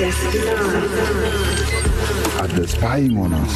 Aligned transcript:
Are 0.00 0.06
they 2.48 2.66
spying 2.66 3.18
on 3.18 3.34
us? 3.34 3.52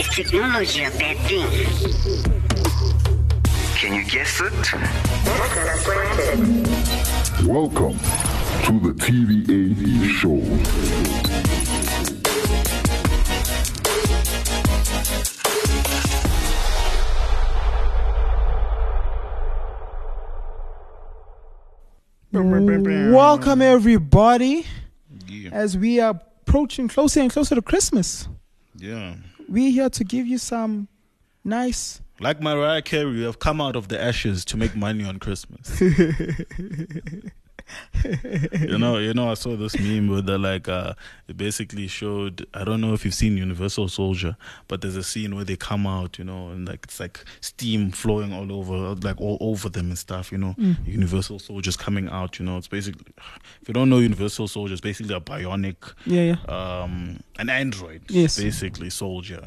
Is 0.00 0.08
technology 0.08 0.84
a 0.84 0.90
bad 0.90 1.18
thing? 1.28 1.46
Can 3.76 3.92
you 3.96 4.04
guess 4.10 4.40
it? 4.40 4.72
Welcome 7.46 7.98
to 8.64 8.80
the 8.80 8.94
TVA 8.94 10.08
show. 10.08 10.40
Welcome 23.20 23.60
everybody 23.60 24.64
Yeah. 25.28 25.50
as 25.52 25.76
we 25.76 26.00
are 26.00 26.18
approaching 26.46 26.88
closer 26.88 27.20
and 27.20 27.30
closer 27.30 27.54
to 27.54 27.60
Christmas. 27.60 28.26
yeah. 28.78 29.16
We're 29.46 29.70
here 29.70 29.90
to 29.90 30.04
give 30.04 30.26
you 30.26 30.38
some 30.38 30.88
nice 31.44 32.00
Like 32.18 32.40
Mariah 32.40 32.80
Carey, 32.80 33.12
we 33.12 33.22
have 33.24 33.38
come 33.38 33.60
out 33.60 33.76
of 33.76 33.88
the 33.88 34.02
ashes 34.02 34.42
to 34.46 34.56
make 34.56 34.74
money 34.74 35.04
on 35.04 35.18
Christmas. 35.18 35.68
you 38.04 38.78
know, 38.78 38.98
you 38.98 39.14
know, 39.14 39.30
I 39.30 39.34
saw 39.34 39.56
this 39.56 39.78
meme 39.78 40.08
where 40.08 40.22
the 40.22 40.38
like 40.38 40.68
uh 40.68 40.94
it 41.28 41.36
basically 41.36 41.86
showed 41.86 42.46
I 42.54 42.64
don't 42.64 42.80
know 42.80 42.94
if 42.94 43.04
you've 43.04 43.14
seen 43.14 43.36
Universal 43.36 43.88
Soldier, 43.88 44.36
but 44.68 44.80
there's 44.80 44.96
a 44.96 45.02
scene 45.02 45.34
where 45.34 45.44
they 45.44 45.56
come 45.56 45.86
out, 45.86 46.18
you 46.18 46.24
know, 46.24 46.48
and 46.48 46.66
like 46.68 46.80
it's 46.84 47.00
like 47.00 47.24
steam 47.40 47.90
flowing 47.90 48.32
all 48.32 48.52
over 48.52 48.94
like 49.02 49.20
all 49.20 49.38
over 49.40 49.68
them 49.68 49.88
and 49.88 49.98
stuff, 49.98 50.32
you 50.32 50.38
know. 50.38 50.54
Universal 50.84 51.38
Soldiers 51.38 51.76
coming 51.76 52.08
out, 52.08 52.38
you 52.38 52.44
know. 52.44 52.56
It's 52.58 52.68
basically 52.68 53.06
if 53.60 53.68
you 53.68 53.74
don't 53.74 53.88
know 53.90 53.98
Universal 53.98 54.48
Soldier, 54.48 54.72
it's 54.72 54.80
basically 54.80 55.14
a 55.14 55.20
bionic 55.20 55.76
Yeah, 56.06 56.36
yeah. 56.48 56.82
um, 56.82 57.20
an 57.38 57.48
android, 57.48 58.02
Yes. 58.08 58.38
basically 58.38 58.90
soldier. 58.90 59.40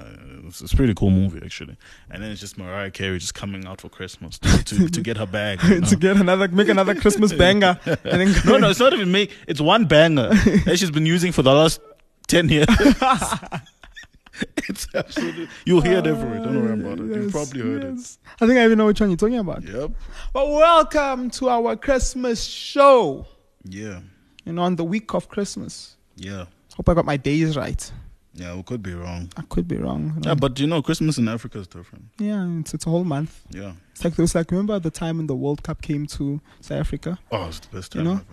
It's, 0.45 0.61
it's 0.61 0.73
a 0.73 0.75
pretty 0.75 0.93
cool 0.93 1.09
movie 1.11 1.41
actually. 1.43 1.77
And 2.09 2.21
then 2.23 2.31
it's 2.31 2.41
just 2.41 2.57
Mariah 2.57 2.91
Carey 2.91 3.17
just 3.19 3.33
coming 3.33 3.65
out 3.65 3.81
for 3.81 3.89
Christmas 3.89 4.37
to 4.39 4.63
to, 4.63 4.89
to 4.89 5.01
get 5.01 5.17
her 5.17 5.25
bag. 5.25 5.61
you 5.63 5.79
know? 5.81 5.87
to 5.87 5.95
get 5.95 6.17
another 6.17 6.47
make 6.47 6.69
another 6.69 6.95
Christmas 6.95 7.33
banger. 7.33 7.79
then 8.21 8.35
no, 8.45 8.57
no, 8.57 8.69
it's 8.71 8.79
not 8.79 8.93
even 8.93 9.11
make. 9.11 9.31
It's 9.47 9.61
one 9.61 9.85
banger 9.85 10.29
that 10.65 10.77
she's 10.77 10.91
been 10.91 11.05
using 11.05 11.31
for 11.31 11.41
the 11.41 11.53
last 11.53 11.79
ten 12.27 12.49
years. 12.49 12.67
it's 14.57 14.87
absolutely. 14.93 15.47
You'll 15.65 15.81
hear 15.81 15.99
it 15.99 16.07
everywhere. 16.07 16.39
Don't 16.39 16.61
worry 16.61 16.73
about 16.73 16.99
it. 16.99 17.15
You've 17.15 17.31
probably 17.31 17.61
heard 17.61 17.83
yes. 17.83 18.17
I 18.41 18.47
think 18.47 18.59
I 18.59 18.65
even 18.65 18.77
know 18.77 18.87
which 18.87 18.99
one 18.99 19.09
you're 19.09 19.17
talking 19.17 19.39
about. 19.39 19.63
Yep. 19.63 19.91
But 20.33 20.49
welcome 20.49 21.29
to 21.31 21.49
our 21.49 21.75
Christmas 21.75 22.43
show. 22.43 23.27
Yeah. 23.63 24.01
You 24.45 24.53
know, 24.53 24.63
on 24.63 24.75
the 24.75 24.83
week 24.83 25.13
of 25.13 25.29
Christmas. 25.29 25.95
Yeah. 26.15 26.45
Hope 26.75 26.89
I 26.89 26.93
got 26.93 27.05
my 27.05 27.17
days 27.17 27.55
right. 27.55 27.91
Yeah. 28.33 28.55
We 28.55 28.63
could 28.63 28.81
be 28.81 28.93
wrong. 28.93 29.29
I 29.37 29.43
could 29.43 29.67
be 29.67 29.77
wrong. 29.77 30.19
Yeah, 30.25 30.33
but 30.35 30.59
you 30.59 30.67
know, 30.67 30.81
Christmas 30.81 31.17
in 31.17 31.27
Africa 31.27 31.59
is 31.59 31.67
different. 31.67 32.05
yeah, 32.19 32.47
it's 32.59 32.73
it's 32.73 32.85
a 32.87 32.89
whole 32.89 33.03
month. 33.03 33.41
Yeah. 33.51 33.73
It's 33.91 34.03
like 34.03 34.13
it 34.13 34.21
was 34.21 34.33
like 34.35 34.49
remember 34.51 34.79
the 34.79 34.91
time 34.91 35.17
when 35.17 35.27
the 35.27 35.35
World 35.35 35.61
Cup 35.63 35.81
came 35.81 36.07
to 36.07 36.41
South 36.61 36.79
Africa? 36.79 37.19
Oh, 37.31 37.47
it's 37.47 37.59
the 37.59 37.75
best 37.75 37.95
You 37.95 38.03
know? 38.03 38.13
ever. 38.13 38.25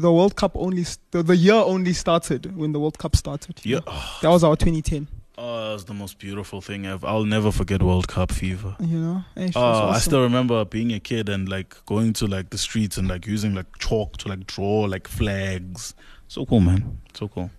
The 0.00 0.12
World 0.12 0.34
Cup 0.36 0.52
only 0.56 0.84
st- 0.84 1.26
the, 1.26 1.36
year 1.36 1.54
only 1.54 1.92
started 1.92 2.56
when 2.56 2.72
the 2.72 2.80
World 2.80 2.98
Cup 2.98 3.14
started. 3.16 3.60
Yeah. 3.64 3.80
Oh, 3.86 4.18
That 4.22 4.28
was 4.30 4.42
our 4.44 4.56
2010. 4.56 5.06
oh, 5.38 5.74
it's 5.74 5.84
the 5.84 5.94
most 5.94 6.18
beautiful 6.18 6.60
thing 6.60 6.84
ever. 6.86 7.06
I'll 7.06 7.24
never 7.24 7.52
forget 7.52 7.80
World 7.82 8.08
Cup 8.08 8.32
fever. 8.32 8.74
You 8.80 8.98
know? 8.98 9.24
Eh, 9.36 9.44
it 9.44 9.54
was 9.54 9.56
Oh, 9.56 9.88
I 9.88 9.98
still 9.98 10.22
remember 10.22 10.64
being 10.64 10.92
a 10.92 10.98
kid 11.00 11.28
and 11.28 11.48
like 11.48 11.76
going 11.86 12.12
to 12.14 12.26
like 12.26 12.50
the 12.50 12.58
streets 12.58 12.96
and 12.98 13.06
like 13.08 13.24
using 13.26 13.54
like 13.54 13.66
chalk 13.78 14.16
to 14.18 14.28
like 14.28 14.46
draw 14.48 14.80
like 14.82 15.06
flags. 15.06 15.94
So 16.26 16.44
cool, 16.44 16.60
man. 16.60 16.98
So 17.14 17.28
cool. 17.28 17.50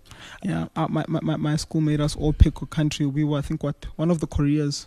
Yeah, 0.42 0.68
uh, 0.76 0.86
my, 0.88 1.04
my, 1.08 1.36
my, 1.36 1.56
school 1.56 1.80
made 1.80 2.00
us 2.00 2.16
all 2.16 2.32
pick 2.32 2.60
a 2.62 2.66
country. 2.66 3.06
We 3.06 3.24
were, 3.24 3.38
I 3.38 3.42
think, 3.42 3.62
what 3.62 3.86
one 3.96 4.10
of 4.10 4.20
the 4.20 4.26
Koreas. 4.26 4.86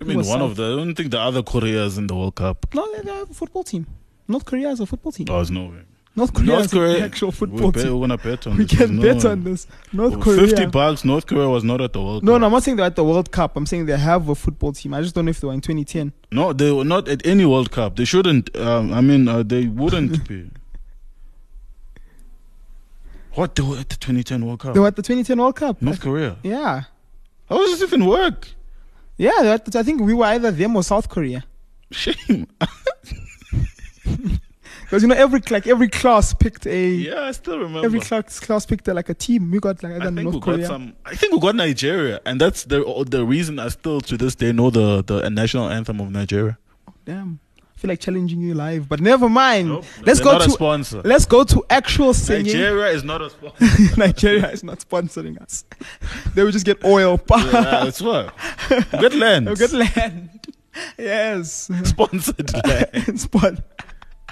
I 0.00 0.04
mean, 0.04 0.16
one 0.18 0.24
South? 0.24 0.42
of 0.42 0.56
the. 0.56 0.64
I 0.64 0.76
don't 0.76 0.94
think 0.94 1.10
the 1.10 1.18
other 1.20 1.42
Koreas 1.42 1.98
in 1.98 2.06
the 2.06 2.14
World 2.14 2.36
Cup. 2.36 2.66
No, 2.74 2.86
they 3.02 3.10
have 3.12 3.30
a 3.30 3.34
football 3.34 3.64
team. 3.64 3.86
North 4.28 4.44
Korea 4.44 4.68
is 4.70 4.80
a 4.80 4.86
football 4.86 5.10
team. 5.12 5.26
Oh, 5.30 5.36
there's 5.36 5.50
no 5.50 5.66
way. 5.66 5.82
North 6.14 6.34
Korea 6.34 6.46
North 6.48 6.64
is 6.66 6.70
Korea. 6.72 7.04
actual 7.04 7.30
football 7.32 7.70
bet, 7.70 7.84
team. 7.84 7.94
we're 7.94 8.00
gonna 8.08 8.18
bet 8.18 8.46
on 8.46 8.56
We 8.56 8.64
this. 8.64 8.76
can 8.78 8.96
No 8.96 9.02
bet 9.02 9.24
on 9.24 9.44
this. 9.44 9.66
North 9.92 10.14
Oh, 10.14 10.18
Korea. 10.20 10.46
Fifty 10.48 10.66
bucks. 10.66 11.04
North 11.04 11.26
Korea 11.26 11.48
was 11.48 11.62
not 11.64 11.80
at 11.80 11.92
the 11.92 12.02
World 12.02 12.24
No, 12.24 12.32
Cup. 12.32 12.40
no, 12.40 12.46
I'm 12.46 12.52
not 12.52 12.62
saying 12.64 12.76
they're 12.76 12.86
at 12.86 12.96
the 12.96 13.04
World 13.04 13.30
Cup. 13.30 13.56
I'm 13.56 13.66
saying 13.66 13.86
they 13.86 13.96
have 13.96 14.28
a 14.28 14.34
football 14.34 14.72
team. 14.72 14.94
I 14.94 15.00
just 15.02 15.14
don't 15.14 15.24
know 15.26 15.30
if 15.30 15.40
they 15.40 15.46
were 15.46 15.52
in 15.54 15.60
2010. 15.60 16.12
No, 16.32 16.52
they 16.52 16.70
were 16.72 16.84
not 16.84 17.08
at 17.08 17.24
any 17.26 17.46
World 17.46 17.70
Cup. 17.70 17.96
They 17.96 18.04
shouldn't. 18.04 18.54
Um, 18.56 18.92
I 18.92 19.00
mean, 19.00 19.28
uh, 19.28 19.42
they 19.44 19.66
wouldn't 19.66 20.26
be. 20.28 20.50
What? 23.38 23.54
They 23.54 23.62
were 23.62 23.76
at 23.78 23.88
the 23.88 23.96
2010 23.96 24.44
World 24.44 24.60
Cup. 24.60 24.74
They 24.74 24.80
were 24.80 24.88
at 24.88 24.96
the 24.96 25.02
2010 25.02 25.38
World 25.38 25.56
Cup. 25.56 25.80
North 25.80 26.00
Korea. 26.00 26.36
Yeah. 26.42 26.82
How 27.48 27.56
does 27.58 27.78
this 27.78 27.82
even 27.88 28.04
work? 28.06 28.48
Yeah, 29.16 29.30
they 29.40 29.48
were 29.48 29.54
at 29.54 29.64
the- 29.64 29.78
I 29.78 29.82
think 29.84 30.00
we 30.00 30.12
were 30.14 30.24
either 30.26 30.50
them 30.50 30.74
or 30.76 30.82
South 30.82 31.08
Korea. 31.08 31.44
Shame. 31.90 32.46
Because 34.84 35.02
you 35.02 35.08
know 35.08 35.14
every 35.14 35.42
like 35.50 35.66
every 35.66 35.88
class 35.88 36.32
picked 36.32 36.66
a 36.66 36.88
yeah, 36.88 37.24
I 37.24 37.32
still 37.32 37.58
remember. 37.58 37.84
every 37.84 38.00
class 38.00 38.40
class 38.40 38.64
picked 38.64 38.88
a, 38.88 38.94
like 38.94 39.10
a 39.10 39.14
team. 39.14 39.50
We 39.50 39.58
got 39.60 39.82
like 39.82 39.92
I 39.92 40.04
think 40.06 40.14
North 40.22 40.34
we 40.36 40.40
Korea. 40.40 40.58
got 40.60 40.66
some. 40.66 40.94
I 41.04 41.14
think 41.14 41.34
we 41.34 41.40
got 41.40 41.56
Nigeria, 41.56 42.20
and 42.24 42.40
that's 42.40 42.64
the 42.64 42.78
the 43.06 43.22
reason 43.26 43.58
I 43.58 43.68
still 43.68 44.00
to 44.00 44.16
this 44.16 44.34
day 44.34 44.50
know 44.50 44.70
the 44.70 45.04
the 45.04 45.28
national 45.28 45.68
anthem 45.68 46.00
of 46.00 46.10
Nigeria. 46.10 46.56
Oh, 46.88 46.94
damn. 47.04 47.38
I 47.78 47.80
feel 47.80 47.90
like 47.90 48.00
challenging 48.00 48.40
you 48.40 48.54
live, 48.54 48.88
but 48.88 49.00
never 49.00 49.28
mind. 49.28 49.68
Nope, 49.68 49.84
let's 50.02 50.18
go 50.18 50.36
to 50.36 50.50
sponsor. 50.50 51.00
let's 51.04 51.24
go 51.26 51.44
to 51.44 51.64
actual 51.70 52.12
singing. 52.12 52.46
Nigeria 52.46 52.88
is 52.88 53.04
not 53.04 53.22
a 53.22 53.30
sponsor. 53.30 53.96
Nigeria 53.96 54.50
is 54.50 54.64
not 54.64 54.80
sponsoring 54.80 55.40
us. 55.40 55.64
they 56.34 56.42
will 56.42 56.50
just 56.50 56.66
get 56.66 56.84
oil. 56.84 57.20
yeah, 57.30 57.84
that's 57.84 58.02
what. 58.02 58.34
Good 58.98 59.14
land. 59.24 59.56
Get 59.56 59.72
land. 59.72 60.30
yes. 60.98 61.70
Sponsored 61.84 62.52
land. 62.66 63.20
Spon- 63.20 63.62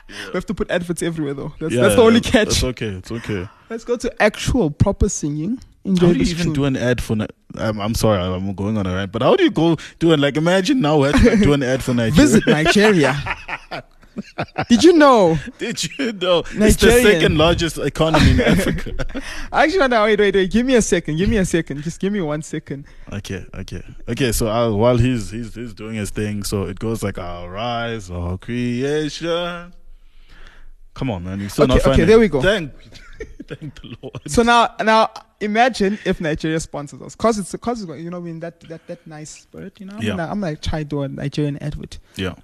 We 0.08 0.32
have 0.34 0.46
to 0.46 0.54
put 0.54 0.68
adverts 0.68 1.02
everywhere 1.02 1.34
though. 1.34 1.54
That's, 1.60 1.72
Yeah, 1.72 1.82
that's 1.82 1.94
the 1.94 2.02
only 2.02 2.20
catch. 2.20 2.48
It's 2.48 2.64
okay. 2.64 2.88
It's 2.88 3.12
okay. 3.12 3.48
Let's 3.70 3.84
go 3.84 3.96
to 3.96 4.10
actual 4.20 4.72
proper 4.72 5.08
singing. 5.08 5.60
Enjoy 5.86 6.06
How 6.08 6.12
do 6.12 6.18
you 6.18 6.24
even 6.30 6.52
do 6.52 6.64
an 6.64 6.76
ad 6.76 7.00
for? 7.00 7.16
I'm, 7.58 7.80
I'm 7.80 7.94
sorry, 7.94 8.18
I'm 8.20 8.54
going 8.54 8.76
on 8.76 8.86
a 8.86 8.94
rant, 8.94 9.12
but 9.12 9.22
how 9.22 9.36
do 9.36 9.44
you 9.44 9.50
go 9.50 9.76
do 9.98 10.12
it? 10.12 10.18
Like, 10.18 10.36
imagine 10.36 10.80
now 10.80 10.98
we 10.98 11.08
have 11.12 11.22
to 11.22 11.36
do 11.36 11.52
an 11.52 11.62
ad 11.62 11.82
for 11.82 11.94
Nigeria. 11.94 12.26
Visit 12.26 12.46
Nigeria. 12.58 13.36
Did 14.68 14.82
you 14.82 14.94
know? 14.94 15.38
Did 15.58 15.84
you 15.84 16.12
know 16.12 16.42
it's 16.54 16.76
the 16.76 16.90
second 17.02 17.36
largest 17.38 17.78
economy 17.78 18.30
in 18.32 18.40
Africa? 18.40 19.22
Actually, 19.52 19.88
no, 19.88 20.04
wait, 20.04 20.18
wait, 20.18 20.34
wait. 20.34 20.50
Give 20.50 20.64
me 20.66 20.74
a 20.74 20.82
second. 20.82 21.16
Give 21.18 21.28
me 21.28 21.36
a 21.36 21.44
second. 21.44 21.82
Just 21.82 22.00
give 22.00 22.12
me 22.12 22.20
one 22.20 22.42
second. 22.42 22.86
Okay, 23.12 23.44
okay, 23.54 23.82
okay. 24.08 24.32
So 24.32 24.48
uh, 24.48 24.72
while 24.72 24.96
he's 24.96 25.30
he's 25.30 25.54
he's 25.54 25.74
doing 25.74 25.94
his 25.96 26.10
thing, 26.10 26.44
so 26.44 26.64
it 26.64 26.78
goes 26.78 27.02
like 27.02 27.18
our 27.18 27.48
rise, 27.50 28.10
our 28.10 28.38
creation. 28.38 29.72
Come 30.94 31.10
on, 31.10 31.24
man! 31.24 31.40
You 31.40 31.50
still 31.50 31.64
Okay, 31.64 31.74
not 31.74 31.80
okay, 31.80 31.90
finding. 31.90 32.06
there 32.06 32.18
we 32.18 32.28
go. 32.28 32.40
Thank, 32.40 32.72
thank 33.46 33.74
the 33.82 33.96
Lord. 34.00 34.18
So 34.26 34.42
now, 34.42 34.74
now 34.82 35.10
imagine 35.40 35.98
if 36.04 36.20
Nigeria 36.20 36.60
sponsors 36.60 37.00
us, 37.02 37.14
cause 37.14 37.38
it's 37.38 37.54
cause 37.56 37.82
it's, 37.82 38.00
you 38.00 38.10
know 38.10 38.24
in 38.24 38.40
that 38.40 38.60
that 38.68 38.86
that 38.86 39.06
nice 39.06 39.30
spirit, 39.30 39.78
you 39.80 39.86
know. 39.86 39.94
I'm 39.96 40.02
Yeah. 40.02 40.10
gonna, 40.16 40.28
I'm 40.30 40.40
like 40.40 40.62
try 40.62 40.82
do 40.82 41.02
a 41.02 41.08
Nigerian 41.08 41.58
advert. 41.62 41.98
yeah. 42.16 42.34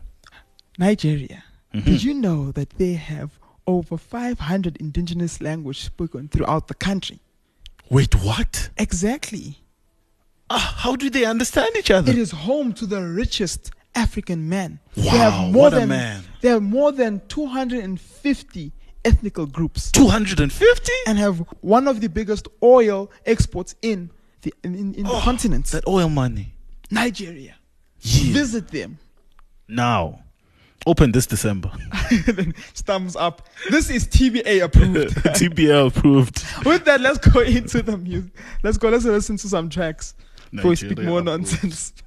Nigeria. 0.79 1.45
Mhm. 1.75 1.85
Did 1.85 2.03
you 2.05 2.15
know 2.15 2.51
that 2.53 2.71
they 2.79 2.95
have 2.95 3.39
over 3.67 3.97
500 3.97 4.77
indigenous 4.79 5.41
language 5.41 5.81
spoken 5.85 6.29
throughout 6.29 6.69
the 6.69 6.75
country? 6.75 7.21
Wait, 7.91 8.15
what? 8.23 8.71
Exactly. 8.79 9.59
Ah, 10.51 10.75
how 10.79 10.97
do 10.97 11.09
they 11.09 11.25
understand 11.25 11.71
each 11.79 11.91
other? 11.91 12.11
It 12.11 12.19
is 12.19 12.31
home 12.31 12.73
to 12.75 12.87
the 12.87 13.03
richest 13.03 13.71
African 13.95 14.49
man. 14.49 14.81
they 14.95 15.03
Wow, 15.05 15.31
have 15.31 15.53
more 15.53 15.63
what 15.65 15.75
a 15.75 15.87
man. 15.87 16.25
there 16.41 16.57
are 16.57 16.61
more 16.61 16.93
than 16.93 17.21
250 17.29 18.73
ethnical 19.05 19.47
groups 19.47 19.91
Two 19.91 20.09
hundred 20.09 20.41
and 20.41 20.53
fifty. 20.53 20.93
and 21.07 21.19
have 21.19 21.39
one 21.61 21.89
of 21.89 22.01
the 22.01 22.09
biggest 22.09 22.49
oil 22.63 23.11
exports 23.27 23.75
in 23.83 24.11
the 24.43 24.53
in, 24.65 24.75
in, 24.75 24.95
in 24.95 25.05
the 25.05 25.11
oh, 25.11 25.21
continent. 25.21 25.67
That 25.67 25.87
oil 25.87 26.09
money. 26.09 26.55
Nigeria. 26.91 27.57
Yeah. 28.01 28.33
Visit 28.33 28.69
them. 28.69 28.99
now, 29.69 30.21
open 30.87 31.13
this 31.13 31.27
December. 31.27 31.71
thumbs 32.75 33.15
up. 33.17 33.49
This 33.71 33.89
is 33.91 34.07
TBA 34.09 34.63
approved. 34.65 35.15
TBL 35.17 35.97
approved. 35.97 36.45
With 36.67 36.85
that, 36.85 37.01
let's 37.01 37.19
go 37.19 37.41
into 37.41 37.83
the 37.83 37.97
music. 37.97 38.33
Let's 38.63 38.77
go. 38.79 38.89
Let's 38.89 39.05
listen 39.05 39.37
to 39.39 39.49
some 39.49 39.71
tracks 39.71 40.15
before 40.51 40.71
we 40.71 40.77
speak 40.77 40.99
more 40.99 41.21
approved. 41.21 41.27
nonsense. 41.27 41.93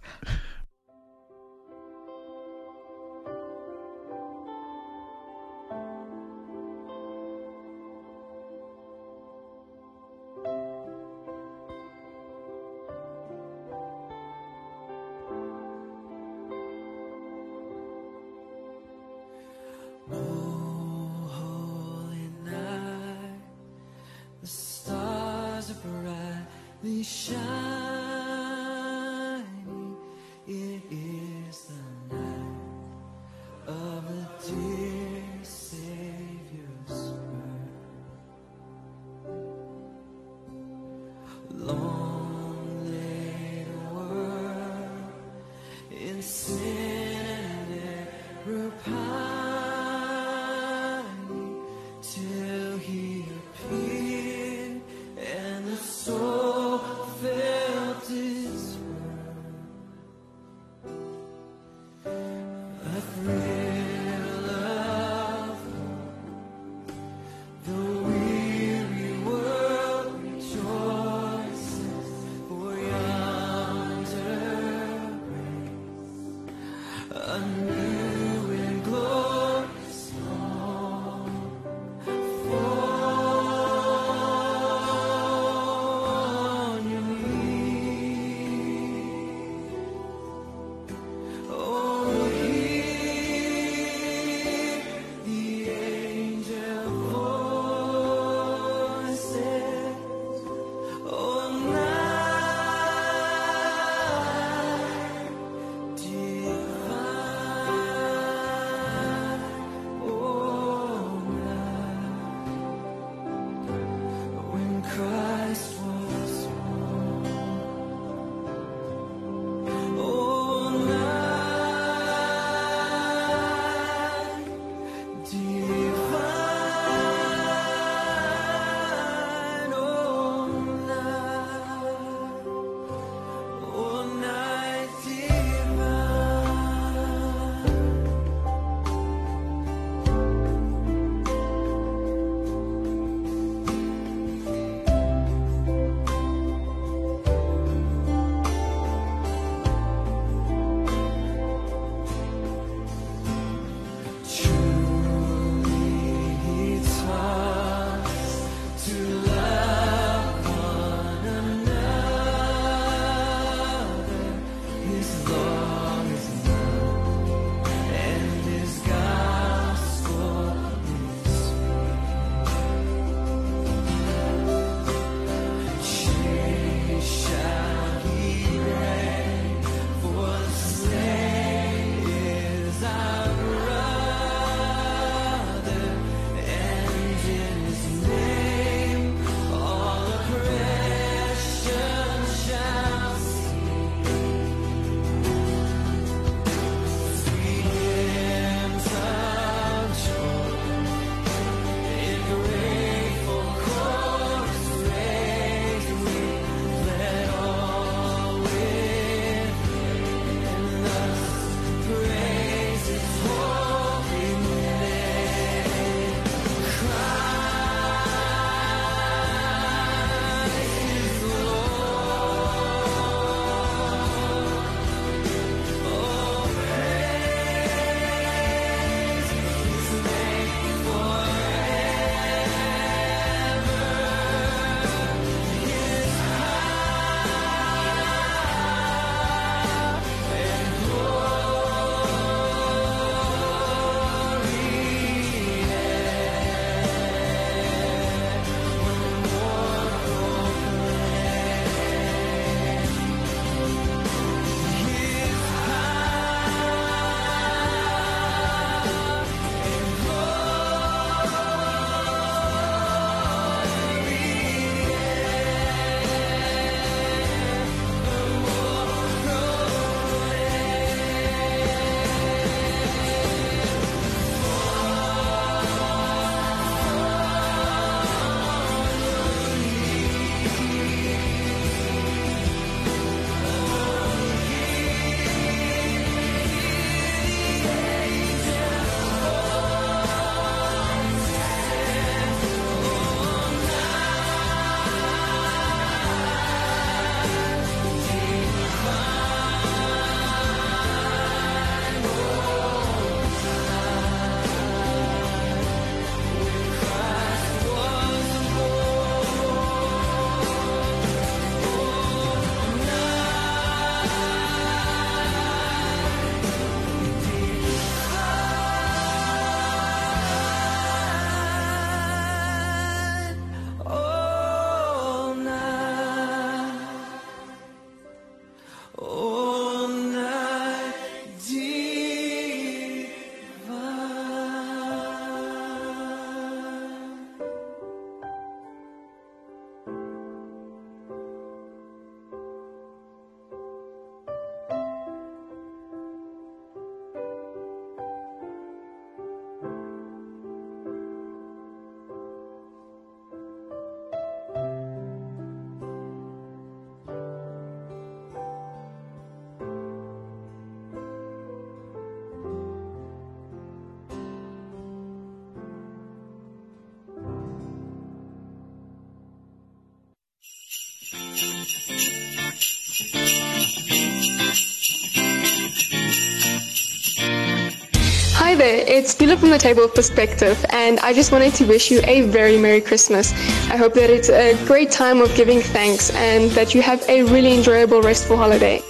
there, 378.65 378.83
it's 378.87 379.13
Dila 379.13 379.37
from 379.37 379.51
the 379.51 379.59
Table 379.59 379.83
of 379.83 379.93
Perspective, 379.93 380.65
and 380.69 380.99
I 381.01 381.13
just 381.13 381.31
wanted 381.31 381.53
to 381.55 381.65
wish 381.65 381.91
you 381.91 382.01
a 382.05 382.21
very 382.21 382.57
Merry 382.57 382.81
Christmas. 382.81 383.31
I 383.69 383.77
hope 383.77 383.93
that 383.93 384.09
it's 384.09 384.29
a 384.29 384.55
great 384.65 384.89
time 384.89 385.21
of 385.21 385.33
giving 385.35 385.61
thanks 385.61 386.09
and 386.15 386.49
that 386.51 386.73
you 386.73 386.81
have 386.81 387.07
a 387.07 387.23
really 387.23 387.53
enjoyable, 387.55 388.01
restful 388.01 388.37
holiday. 388.37 388.81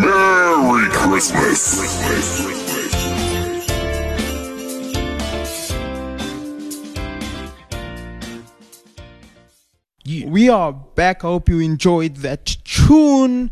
Merry 0.00 0.88
Christmas. 0.92 1.60
Yeah. 10.04 10.26
We 10.28 10.48
are 10.48 10.72
back. 10.72 11.24
I 11.24 11.28
hope 11.28 11.48
you 11.48 11.60
enjoyed 11.60 12.16
that 12.16 12.46
tune. 12.64 13.50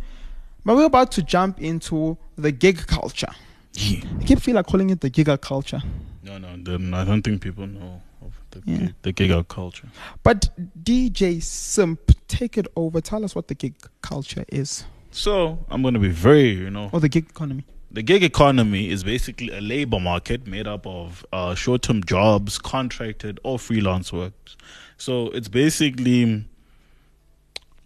But 0.65 0.77
we're 0.77 0.85
about 0.87 1.11
to 1.13 1.23
jump 1.23 1.61
into 1.61 2.17
the 2.37 2.53
gig 2.53 2.87
culture. 2.87 3.33
Yeah. 3.75 4.01
I 4.21 4.25
keep 4.25 4.39
feel 4.41 4.55
like 4.55 4.67
calling 4.67 4.91
it 4.91 5.01
the 5.01 5.11
gigger 5.11 5.41
culture. 5.41 5.81
No, 6.23 6.39
no, 6.39 6.49
I 6.51 7.05
don't 7.05 7.23
think 7.23 7.41
people 7.43 7.67
know 7.67 8.01
of 8.23 8.33
the 8.53 8.63
Yeah. 8.65 8.91
gig, 9.03 9.29
the 9.29 9.45
culture. 9.49 9.89
But 10.23 10.51
DJ 10.85 11.41
Simp, 11.43 12.13
take 12.29 12.57
it 12.57 12.67
over. 12.77 13.01
Tell 13.01 13.25
us 13.25 13.35
what 13.35 13.49
the 13.49 13.55
gig 13.55 13.75
culture 14.03 14.45
is, 14.49 14.85
So 15.11 15.59
I'm 15.69 15.83
going 15.83 15.95
to 15.95 16.01
be 16.01 16.09
very, 16.09 16.51
you 16.51 16.71
know, 16.71 16.89
or 16.93 17.01
the 17.01 17.09
gig 17.09 17.27
economy. 17.29 17.65
the 17.91 18.03
gig 18.03 18.23
economy 18.23 18.89
is 18.89 19.05
basically 19.05 19.51
a 19.51 19.61
labor 19.61 20.01
market 20.01 20.47
made 20.47 20.67
up 20.67 20.87
of 20.87 21.27
uh, 21.33 21.55
short-term 21.55 22.03
jobs, 22.05 22.57
contracted 22.59 23.39
or 23.43 23.59
freelance 23.59 24.13
works. 24.13 24.57
So 24.97 25.27
it's 25.31 25.49
basically 25.49 26.45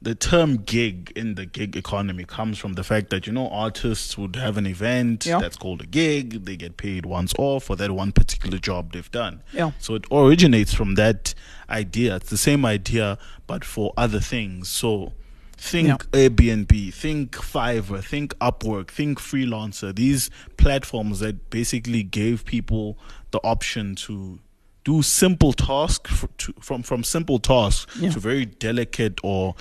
the 0.03 0.15
term 0.15 0.59
gig 0.59 1.11
in 1.17 1.35
the 1.37 1.47
gig 1.47 1.75
economy 1.75 2.25
comes 2.25 2.59
from 2.59 2.75
the 2.75 2.85
fact 2.85 3.11
that 3.11 3.27
you 3.27 3.33
know 3.33 3.49
artists 3.49 4.17
would 4.19 4.37
have 4.37 4.57
an 4.59 4.67
event 4.67 5.25
Yeah. 5.27 5.39
that's 5.41 5.57
called 5.57 5.81
a 5.81 5.87
gig. 5.87 6.45
They 6.45 6.57
get 6.57 6.77
paid 6.77 7.07
once 7.07 7.33
off 7.39 7.65
for 7.65 7.77
that 7.77 7.91
one 7.91 8.13
particular 8.13 8.59
job 8.59 8.93
they've 8.93 9.11
done. 9.11 9.43
Yeah. 9.53 9.71
So 9.79 9.95
it 9.95 10.05
originates 10.13 10.75
from 10.75 10.95
that 10.97 11.35
idea. 11.71 12.17
It's 12.17 12.31
the 12.31 12.37
same 12.37 12.65
idea, 12.67 13.19
but 13.47 13.65
for 13.65 13.93
other 13.97 14.21
things. 14.21 14.69
So 14.69 15.13
think 15.57 15.89
Yeah. 15.89 15.97
Airbnb, 16.29 16.93
think 16.93 17.35
Fiverr, 17.35 18.05
think 18.05 18.35
Upwork, 18.39 18.89
think 18.91 19.19
freelancer. 19.19 19.95
These 19.97 20.29
platforms 20.59 21.21
that 21.21 21.49
basically 21.49 22.03
gave 22.03 22.45
people 22.45 22.99
the 23.31 23.39
option 23.43 23.95
to 23.97 24.39
do 24.85 25.03
simple 25.03 25.53
tasks 25.53 26.25
to, 26.39 26.55
from 26.61 26.83
from 26.83 27.03
simple 27.03 27.39
tasks 27.41 27.97
Yeah. 27.99 28.11
to 28.11 28.21
very 28.21 28.45
delicate 28.45 29.19
or 29.25 29.57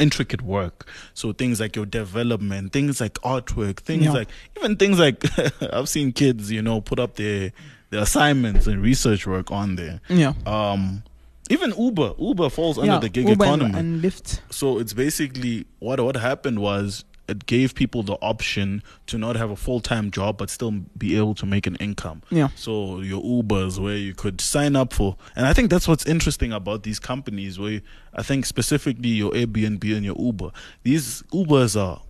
intricate 0.00 0.42
work. 0.42 0.88
So 1.14 1.32
things 1.32 1.60
like 1.60 1.74
your 1.76 1.86
development, 1.86 2.72
things 2.72 3.00
like 3.00 3.14
artwork, 3.22 3.78
things 3.80 4.04
Yeah. 4.04 4.12
like 4.12 4.28
even 4.56 4.76
things 4.76 4.98
like 4.98 5.24
I've 5.72 5.88
seen 5.88 6.12
kids, 6.12 6.50
you 6.52 6.62
know, 6.62 6.80
put 6.80 6.98
up 6.98 7.16
their 7.16 7.52
their 7.90 8.02
assignments 8.02 8.66
and 8.66 8.82
research 8.82 9.26
work 9.26 9.50
on 9.52 9.76
there. 9.76 10.00
Yeah. 10.08 10.32
Um, 10.44 11.02
even 11.48 11.72
Uber, 11.78 12.14
Uber 12.18 12.50
falls 12.50 12.76
under 12.78 12.98
the 12.98 13.08
gig 13.08 13.28
Uber 13.28 13.44
and- 13.44 13.62
economy. 13.62 13.78
and 13.78 14.02
Lyft. 14.02 14.40
So 14.50 14.78
it's 14.78 14.92
basically 14.92 15.66
what 15.78 16.00
what 16.00 16.16
happened 16.16 16.58
was 16.58 17.04
it 17.28 17.46
gave 17.46 17.74
people 17.74 18.02
the 18.02 18.14
option 18.14 18.82
to 19.06 19.18
not 19.18 19.36
have 19.36 19.50
a 19.50 19.56
full 19.56 19.80
time 19.80 20.10
job 20.10 20.38
but 20.38 20.48
still 20.50 20.70
be 20.96 21.16
able 21.16 21.34
to 21.34 21.46
make 21.46 21.66
an 21.66 21.76
income. 21.76 22.22
Yeah. 22.30 22.48
So 22.54 23.00
your 23.00 23.22
Ubers 23.22 23.78
where 23.78 23.96
you 23.96 24.14
could 24.14 24.40
sign 24.40 24.76
up 24.76 24.92
for, 24.92 25.16
and 25.34 25.46
I 25.46 25.52
think 25.52 25.70
that's 25.70 25.88
what's 25.88 26.06
interesting 26.06 26.52
about 26.52 26.82
these 26.84 26.98
companies. 26.98 27.58
Where 27.58 27.80
I 28.14 28.22
think 28.22 28.46
specifically 28.46 29.08
your 29.08 29.32
Airbnb 29.32 29.96
and 29.96 30.04
your 30.04 30.16
Uber, 30.18 30.50
these 30.82 31.22
Ubers 31.32 31.80
are 31.80 32.02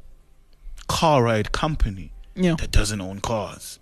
car 0.88 1.22
ride 1.22 1.52
company 1.52 2.12
Yeah. 2.34 2.54
that 2.58 2.70
doesn't 2.70 3.00
own 3.00 3.20
cars. 3.20 3.78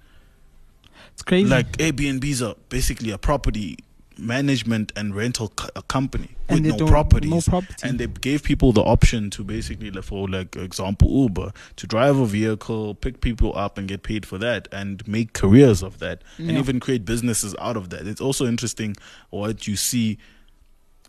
It's 1.13 1.23
crazy. 1.23 1.49
Like 1.49 1.77
Airbnbs 1.79 2.47
are 2.49 2.57
basically 2.69 3.11
a 3.11 3.19
property 3.19 3.79
management 4.19 4.93
and 4.97 5.15
rental 5.15 5.49
co- 5.49 5.69
company 5.83 6.31
with 6.49 6.65
no 6.65 6.87
properties. 6.87 7.31
no 7.31 7.41
property. 7.41 7.89
And 7.89 7.99
they 7.99 8.07
gave 8.07 8.43
people 8.43 8.73
the 8.73 8.83
option 8.83 9.31
to 9.31 9.45
basically, 9.45 9.91
for 10.03 10.29
like 10.29 10.57
example, 10.57 11.11
Uber 11.11 11.53
to 11.77 11.87
drive 11.87 12.19
a 12.19 12.27
vehicle, 12.27 12.95
pick 12.95 13.21
people 13.21 13.57
up, 13.57 13.79
and 13.79 13.89
get 13.89 14.03
paid 14.03 14.27
for 14.27 14.39
that, 14.39 14.69
and 14.73 15.07
make 15.09 15.33
careers 15.33 15.83
of 15.83 15.99
that, 15.99 16.23
and 16.39 16.53
even 16.53 16.81
create 16.81 17.05
businesses 17.05 17.55
out 17.61 17.77
of 17.77 17.91
that. 17.91 18.07
It's 18.07 18.21
also 18.21 18.47
interesting 18.47 18.97
what 19.31 19.67
you 19.67 19.77
see 19.77 20.19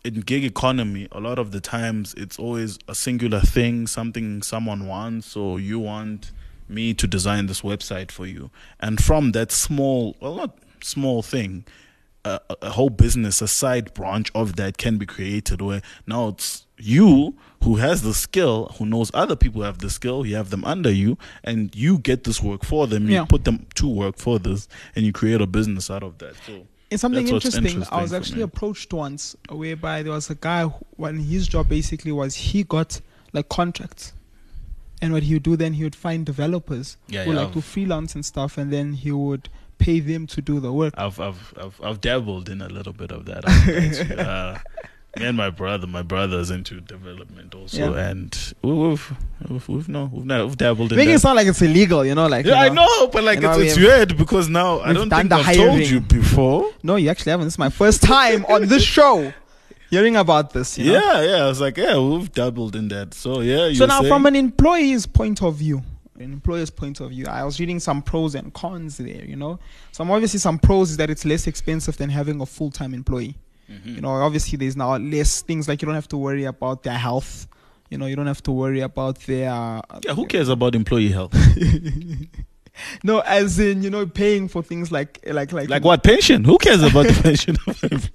in 0.04 0.20
gig 0.20 0.44
economy, 0.44 1.08
a 1.10 1.18
lot 1.18 1.36
of 1.36 1.50
the 1.50 1.60
times 1.60 2.14
it's 2.16 2.38
always 2.38 2.78
a 2.86 2.94
singular 2.94 3.40
thing, 3.40 3.88
something 3.88 4.40
someone 4.40 4.86
wants, 4.86 5.34
or 5.36 5.58
you 5.58 5.80
want 5.80 6.30
me 6.68 6.94
to 6.94 7.06
design 7.08 7.46
this 7.46 7.62
website 7.62 8.12
for 8.12 8.24
you. 8.24 8.50
And 8.78 9.02
from 9.02 9.32
that 9.32 9.50
small, 9.50 10.16
well, 10.20 10.36
not 10.36 10.58
small 10.80 11.22
thing, 11.22 11.64
a, 12.26 12.40
a- 12.62 12.70
whole 12.70 12.90
business, 12.90 13.40
a 13.42 13.48
side 13.48 13.92
branch 13.94 14.30
of 14.34 14.56
that 14.56 14.76
can 14.78 14.98
be 14.98 15.06
created 15.06 15.60
where 15.62 15.82
now 16.06 16.28
it's 16.28 16.66
you 16.78 17.34
who 17.64 17.76
has 17.76 18.02
the 18.02 18.12
skill, 18.14 18.72
who 18.78 18.84
knows 18.86 19.10
other 19.14 19.36
people 19.36 19.62
have 19.62 19.78
the 19.78 19.88
skill, 19.90 20.26
you 20.26 20.36
have 20.36 20.50
them 20.50 20.64
under 20.64 20.90
you, 20.90 21.16
and 21.42 21.74
you 21.74 21.98
get 21.98 22.24
this 22.24 22.42
work 22.42 22.64
for 22.64 22.86
them, 22.86 23.08
you 23.08 23.14
Yeah. 23.14 23.24
put 23.24 23.44
them 23.44 23.66
to 23.76 23.88
work 23.88 24.16
for 24.18 24.38
this, 24.38 24.68
and 24.94 25.06
you 25.06 25.12
create 25.12 25.40
a 25.40 25.46
business 25.46 25.90
out 25.90 26.02
of 26.02 26.18
that. 26.18 26.34
So 26.46 26.66
It's 26.90 27.00
something 27.00 27.26
what's 27.32 27.46
interesting. 27.46 27.82
I 27.90 28.02
was 28.02 28.12
actually 28.12 28.42
approached 28.42 28.92
once 28.92 29.34
whereby 29.50 30.02
there 30.02 30.12
was 30.12 30.28
a 30.30 30.34
guy 30.36 30.62
who, 30.64 30.74
when 30.96 31.18
his 31.18 31.48
job 31.48 31.68
basically 31.68 32.12
was 32.12 32.34
he 32.34 32.62
got 32.62 33.00
like 33.32 33.48
contracts. 33.48 34.12
And 35.02 35.12
what 35.12 35.22
he 35.24 35.34
would 35.34 35.42
do 35.42 35.56
then, 35.56 35.74
he 35.74 35.84
would 35.84 35.94
find 35.94 36.24
developers 36.24 36.96
Yeah, 37.08 37.24
who 37.24 37.30
yeah, 37.32 37.36
like 37.38 37.46
I've- 37.48 37.54
do 37.54 37.60
freelance 37.60 38.14
and 38.14 38.24
stuff, 38.24 38.56
and 38.58 38.72
then 38.72 38.92
he 38.94 39.12
would 39.12 39.48
pay 39.78 40.00
them 40.00 40.26
to 40.28 40.40
do 40.42 40.60
the 40.60 40.72
work. 40.72 40.94
I've 40.96 41.18
I've 41.20 41.54
I've, 41.60 41.80
I've 41.82 42.00
dabbled 42.00 42.48
in 42.48 42.60
a 42.62 42.68
little 42.68 42.92
bit 42.92 43.10
of 43.12 43.26
that. 43.26 43.48
I'll 43.48 43.66
bet 43.66 44.08
you. 44.08 44.14
uh, 44.16 44.58
me 45.18 45.24
and 45.24 45.36
my 45.36 45.48
brother, 45.48 45.86
my 45.86 46.02
brother's 46.02 46.50
into 46.50 46.78
development 46.80 47.54
also, 47.54 47.94
Yeah. 47.94 48.08
and 48.10 48.54
we- 48.62 48.72
we've 48.72 49.12
we've 49.48 49.68
we've 49.68 49.88
no 49.88 50.10
we've, 50.12 50.26
not, 50.26 50.44
we've 50.44 50.56
dabbled 50.58 50.92
in 50.92 50.98
Making 50.98 51.14
it 51.14 51.20
sound 51.20 51.36
like 51.36 51.46
it's 51.46 51.62
illegal, 51.62 52.04
you 52.04 52.14
know, 52.14 52.26
like 52.26 52.44
Yeah, 52.44 52.60
I 52.60 52.66
you 52.66 52.74
know. 52.74 52.84
know, 52.84 53.06
but 53.08 53.24
like 53.24 53.40
know, 53.40 53.52
it's, 53.58 53.72
it's 53.72 53.78
weird 53.78 54.16
because 54.18 54.48
now 54.50 54.80
I 54.80 54.92
don't 54.92 55.08
think 55.08 55.32
I've 55.32 55.56
told 55.56 55.80
you 55.80 56.00
before. 56.00 56.70
No, 56.82 56.96
you 56.96 57.08
actually 57.08 57.30
haven't. 57.30 57.46
This 57.46 57.54
is 57.54 57.58
my 57.58 57.70
first 57.70 58.02
time 58.02 58.44
on 58.46 58.66
this 58.68 58.82
show 58.96 59.32
hearing 59.88 60.16
about 60.16 60.52
this. 60.52 60.76
You 60.76 60.92
know? 60.92 61.00
Yeah, 61.00 61.22
yeah. 61.36 61.44
I 61.44 61.48
was 61.48 61.60
like, 61.62 61.76
yeah, 61.78 61.96
we've 61.96 62.30
dabbled 62.32 62.76
in 62.76 62.88
that. 62.88 63.14
So 63.14 63.40
yeah. 63.40 63.72
So 63.72 63.86
now, 63.86 64.00
saying- 64.00 64.12
from 64.12 64.26
an 64.26 64.36
employee's 64.36 65.06
point 65.06 65.42
of 65.42 65.54
view, 65.56 65.82
an 66.18 66.32
employer's 66.32 66.70
point 66.70 67.00
of 67.00 67.10
view, 67.10 67.26
I 67.26 67.44
was 67.44 67.60
reading 67.60 67.80
some 67.80 68.02
pros 68.02 68.34
and 68.34 68.52
cons 68.52 68.96
there. 68.98 69.24
You 69.24 69.36
know, 69.36 69.58
some 69.92 70.10
obviously 70.10 70.40
some 70.40 70.58
pros 70.58 70.90
is 70.90 70.96
that 70.96 71.10
it's 71.10 71.24
less 71.24 71.46
expensive 71.46 71.96
than 71.96 72.10
having 72.10 72.40
a 72.40 72.46
full-time 72.46 72.94
employee. 72.94 73.36
Mm-hmm. 73.70 73.96
You 73.96 74.00
know, 74.00 74.10
obviously 74.10 74.56
there's 74.56 74.76
now 74.76 74.96
less 74.96 75.42
things 75.42 75.68
like 75.68 75.82
you 75.82 75.86
don't 75.86 75.94
have 75.94 76.08
to 76.08 76.16
worry 76.16 76.44
about 76.44 76.82
their 76.82 76.98
health. 76.98 77.46
You 77.90 77.98
know, 77.98 78.06
you 78.06 78.16
don't 78.16 78.26
have 78.26 78.42
to 78.44 78.52
worry 78.52 78.80
about 78.80 79.18
their. 79.20 79.50
yeah, 80.04 80.14
who 80.14 80.26
cares 80.26 80.48
about 80.48 80.74
employee 80.74 81.10
health? 81.10 81.34
No, 83.02 83.20
as 83.20 83.58
in 83.58 83.82
you 83.82 83.90
know, 83.90 84.06
paying 84.06 84.48
for 84.48 84.62
things 84.62 84.92
like 84.92 85.20
like 85.26 85.52
like 85.52 85.68
like 85.68 85.84
what 85.84 86.02
pension? 86.02 86.44
Who 86.44 86.58
cares 86.58 86.82
about 86.82 87.06
the 87.06 87.20
pension? 87.22 87.56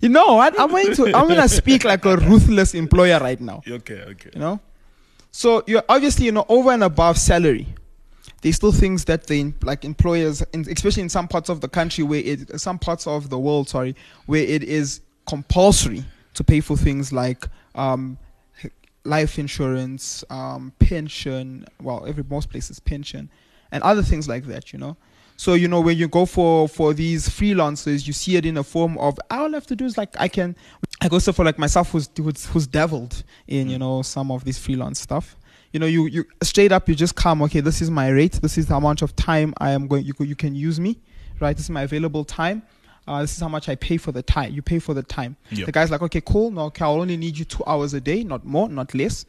You 0.00 0.08
know 0.08 0.34
what? 0.34 0.58
I'm 0.60 0.70
going 0.70 0.94
to 0.94 1.06
I'm 1.06 1.26
gonna 1.26 1.48
speak 1.48 1.82
like 1.82 2.04
a 2.04 2.16
ruthless 2.16 2.72
employer 2.72 3.18
right 3.18 3.40
now. 3.40 3.62
okay, 3.68 4.02
okay. 4.02 4.30
you 4.32 4.38
know 4.38 4.60
so 5.38 5.62
you're 5.68 5.84
obviously 5.88 6.26
you 6.26 6.32
know 6.32 6.44
over 6.48 6.72
and 6.72 6.82
above 6.82 7.16
salary. 7.16 7.68
There's 8.42 8.56
still 8.56 8.72
things 8.72 9.04
that 9.04 9.28
they 9.28 9.54
like 9.62 9.84
employers 9.84 10.42
in, 10.52 10.66
especially 10.68 11.04
in 11.04 11.08
some 11.08 11.28
parts 11.28 11.48
of 11.48 11.60
the 11.60 11.68
country 11.68 12.02
where 12.02 12.18
it 12.18 12.60
some 12.60 12.76
parts 12.76 13.06
of 13.06 13.30
the 13.30 13.38
world 13.38 13.68
sorry 13.68 13.94
where 14.26 14.42
it 14.42 14.64
is 14.64 15.00
compulsory 15.28 16.04
to 16.34 16.42
pay 16.42 16.58
for 16.58 16.76
things 16.76 17.12
like 17.12 17.44
um 17.76 18.18
life 19.04 19.38
insurance 19.38 20.24
um 20.28 20.72
pension 20.80 21.64
well 21.80 22.04
every 22.04 22.24
most 22.28 22.50
places 22.50 22.80
pension 22.80 23.30
and 23.70 23.80
other 23.84 24.02
things 24.02 24.28
like 24.28 24.44
that 24.46 24.72
you 24.72 24.78
know 24.80 24.96
so 25.38 25.54
you 25.54 25.68
know 25.68 25.80
when 25.80 25.96
you 25.96 26.08
go 26.08 26.26
for 26.26 26.68
for 26.68 26.92
these 26.92 27.28
freelancers 27.30 28.06
you 28.06 28.12
see 28.12 28.36
it 28.36 28.44
in 28.44 28.58
a 28.58 28.62
form 28.62 28.98
of 28.98 29.18
all 29.30 29.46
i 29.46 29.56
have 29.56 29.66
to 29.66 29.74
do 29.74 29.86
is 29.86 29.96
like 29.96 30.14
i 30.20 30.28
can 30.28 30.54
I 31.00 31.08
go 31.08 31.18
so 31.18 31.32
for 31.32 31.44
like 31.44 31.58
myself 31.58 31.92
who's 31.92 32.10
who's, 32.16 32.46
who's 32.46 32.66
dabbled 32.66 33.22
in 33.46 33.68
you 33.68 33.78
know 33.78 34.02
some 34.02 34.30
of 34.30 34.44
this 34.44 34.58
freelance 34.58 35.00
stuff. 35.00 35.36
You 35.72 35.80
know, 35.80 35.86
you 35.86 36.06
you 36.06 36.24
straight 36.42 36.72
up 36.72 36.88
you 36.88 36.94
just 36.94 37.14
come. 37.14 37.42
Okay, 37.42 37.60
this 37.60 37.80
is 37.80 37.90
my 37.90 38.08
rate. 38.08 38.32
This 38.32 38.58
is 38.58 38.66
the 38.66 38.74
amount 38.74 39.02
of 39.02 39.14
time 39.14 39.54
I 39.58 39.70
am 39.70 39.86
going. 39.86 40.04
You 40.04 40.14
you 40.20 40.34
can 40.34 40.54
use 40.54 40.80
me, 40.80 40.98
right? 41.40 41.56
This 41.56 41.66
is 41.66 41.70
my 41.70 41.82
available 41.82 42.24
time. 42.24 42.62
Uh, 43.06 43.22
this 43.22 43.34
is 43.34 43.40
how 43.40 43.48
much 43.48 43.68
I 43.68 43.74
pay 43.74 43.96
for 43.96 44.12
the 44.12 44.22
time. 44.22 44.52
You 44.52 44.60
pay 44.60 44.78
for 44.78 44.92
the 44.92 45.02
time. 45.02 45.36
Yep. 45.50 45.66
The 45.66 45.72
guy's 45.72 45.90
like, 45.90 46.02
okay, 46.02 46.20
cool. 46.20 46.50
No, 46.50 46.62
okay, 46.64 46.84
I'll 46.84 47.00
only 47.00 47.16
need 47.16 47.38
you 47.38 47.46
two 47.46 47.64
hours 47.66 47.94
a 47.94 48.00
day, 48.02 48.22
not 48.22 48.44
more, 48.44 48.68
not 48.68 48.94
less. 48.94 49.24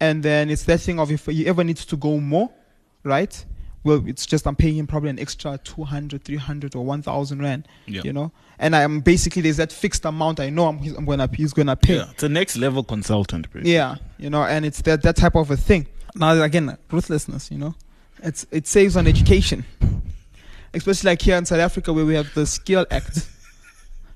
And 0.00 0.22
then 0.22 0.48
it's 0.48 0.62
that 0.64 0.80
thing 0.80 0.98
of 0.98 1.10
if 1.12 1.26
you 1.28 1.44
ever 1.44 1.62
need 1.62 1.76
to 1.76 1.96
go 1.96 2.18
more, 2.18 2.50
right? 3.04 3.44
Well, 3.82 4.02
it's 4.06 4.26
just 4.26 4.46
I'm 4.46 4.56
paying 4.56 4.76
him 4.76 4.86
probably 4.86 5.08
an 5.10 5.18
extra 5.18 5.58
200, 5.64 6.22
300 6.22 6.74
or 6.76 6.84
1,000 6.84 7.40
rand, 7.42 7.66
Yeah. 7.86 8.02
you 8.04 8.12
know? 8.12 8.30
And 8.58 8.76
I'm 8.76 9.00
basically, 9.00 9.40
there's 9.40 9.56
that 9.56 9.72
fixed 9.72 10.04
amount 10.04 10.38
I 10.38 10.50
know 10.50 10.66
I'm, 10.66 10.78
I'm 10.98 11.06
gonna, 11.06 11.28
he's 11.32 11.54
gonna 11.54 11.76
pay. 11.76 11.96
Yeah, 11.96 12.10
it's 12.10 12.22
a 12.22 12.28
next 12.28 12.56
level 12.58 12.84
consultant. 12.84 13.50
basically. 13.50 13.72
Yeah, 13.72 13.94
you 14.18 14.28
know, 14.28 14.42
and 14.44 14.66
it's 14.66 14.82
that 14.82 15.02
that 15.02 15.16
type 15.16 15.34
of 15.34 15.50
a 15.50 15.56
thing. 15.56 15.86
Now 16.14 16.42
again, 16.42 16.76
ruthlessness, 16.90 17.50
you 17.50 17.56
know. 17.58 17.74
It's 18.22 18.44
it 18.50 18.66
saves 18.66 18.98
on 18.98 19.06
education, 19.06 19.64
especially 20.74 21.12
like 21.12 21.22
here 21.22 21.36
in 21.36 21.46
South 21.46 21.58
Africa 21.60 21.92
where 21.92 22.04
we 22.04 22.14
have 22.14 22.32
the 22.34 22.46
Skill 22.46 22.86
Act. 22.90 23.28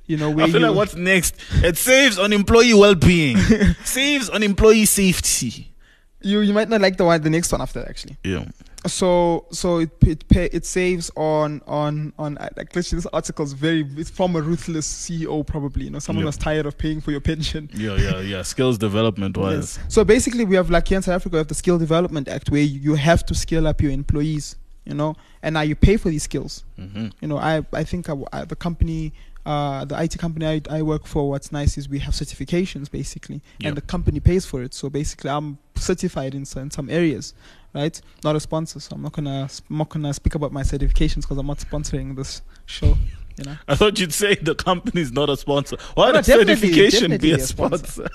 You 0.06 0.18
know, 0.18 0.28
where 0.30 0.44
I 0.44 0.50
feel 0.50 0.60
you, 0.60 0.66
like 0.66 0.76
what's 0.76 0.94
next? 0.94 1.34
It 1.62 1.78
saves 1.78 2.18
on 2.18 2.34
employee 2.34 2.74
well-being, 2.74 3.38
saves 3.84 4.28
on 4.28 4.42
employee 4.42 4.84
safety. 4.84 5.72
you 6.20 6.40
you 6.40 6.52
might 6.52 6.68
not 6.68 6.82
like 6.82 6.98
the 6.98 7.06
one 7.06 7.22
the 7.22 7.30
next 7.30 7.50
one 7.50 7.62
after 7.62 7.80
that, 7.80 7.88
actually. 7.88 8.18
Yeah. 8.22 8.44
So 8.86 9.46
so 9.50 9.78
it 9.78 9.90
it 10.06 10.28
pay, 10.28 10.46
it 10.52 10.66
saves 10.66 11.10
on 11.16 11.62
on 11.66 12.12
on 12.18 12.36
uh, 12.36 12.50
like 12.56 12.76
literally 12.76 12.98
this 12.98 13.06
article 13.14 13.42
is 13.44 13.54
very 13.54 13.86
it's 13.96 14.10
from 14.10 14.36
a 14.36 14.42
ruthless 14.42 14.86
CEO 14.86 15.46
probably 15.46 15.84
you 15.84 15.90
know 15.90 15.98
someone 16.00 16.22
Yeah. 16.24 16.26
was 16.26 16.36
tired 16.36 16.66
of 16.66 16.76
paying 16.76 17.00
for 17.00 17.10
your 17.10 17.20
pension. 17.22 17.70
Yeah, 17.74 17.96
yeah, 17.96 18.20
yeah. 18.20 18.42
Skills 18.42 18.76
development 18.76 19.38
wise. 19.38 19.78
Yes. 19.78 19.94
So 19.94 20.04
basically, 20.04 20.44
we 20.44 20.56
have 20.56 20.68
like 20.68 20.86
here 20.86 20.96
in 20.96 21.02
South 21.02 21.14
Africa, 21.14 21.34
we 21.36 21.38
have 21.38 21.48
the 21.48 21.54
Skill 21.54 21.78
Development 21.78 22.28
Act 22.28 22.50
where 22.50 22.60
you 22.62 22.94
have 22.94 23.24
to 23.26 23.34
skill 23.34 23.66
up 23.66 23.80
your 23.80 23.90
employees, 23.92 24.56
you 24.84 24.94
know, 24.94 25.14
and 25.42 25.54
now 25.54 25.62
you 25.62 25.76
pay 25.76 25.96
for 25.96 26.10
these 26.10 26.24
skills. 26.24 26.64
hmm 26.76 27.06
You 27.22 27.28
know, 27.28 27.38
I 27.38 27.64
I 27.72 27.84
think 27.84 28.10
I, 28.10 28.14
I- 28.32 28.44
the 28.44 28.56
company. 28.56 29.12
Uh, 29.46 29.84
the 29.84 29.94
IT 30.02 30.16
company 30.16 30.46
I, 30.46 30.62
I 30.70 30.80
work 30.80 31.04
for, 31.06 31.28
what's 31.28 31.52
nice 31.52 31.76
is 31.76 31.86
we 31.86 31.98
have 31.98 32.14
certifications 32.14 32.90
basically, 32.90 33.42
Yeah. 33.58 33.68
and 33.68 33.76
the 33.76 33.82
company 33.82 34.18
pays 34.18 34.46
for 34.46 34.62
it. 34.62 34.72
So 34.72 34.88
basically, 34.88 35.28
I'm 35.28 35.58
certified 35.76 36.34
in, 36.34 36.46
in 36.56 36.70
some 36.70 36.88
areas, 36.88 37.34
right? 37.74 38.00
Not 38.22 38.36
a 38.36 38.40
sponsor, 38.40 38.80
so 38.80 38.94
I'm 38.94 39.02
not 39.02 39.12
gonna 39.12 39.48
I'm 39.70 39.78
not 39.78 39.88
gonna 39.88 40.14
speak 40.14 40.34
about 40.34 40.52
my 40.52 40.62
certifications 40.62 41.22
because 41.22 41.38
I'm 41.38 41.46
not 41.46 41.58
sponsoring 41.58 42.16
this 42.16 42.42
show. 42.66 42.96
You 43.36 43.44
know, 43.46 43.56
I 43.66 43.74
thought 43.74 43.98
you'd 43.98 44.12
say 44.12 44.36
the 44.36 44.54
company's 44.54 45.10
not 45.10 45.28
a 45.28 45.36
sponsor. 45.36 45.76
Why 45.94 46.06
No, 46.06 46.12
does 46.12 46.26
definitely, 46.26 46.54
certification 46.54 47.18
be 47.18 47.32
a 47.32 47.36
a 47.36 47.40
sponsor. 47.40 48.08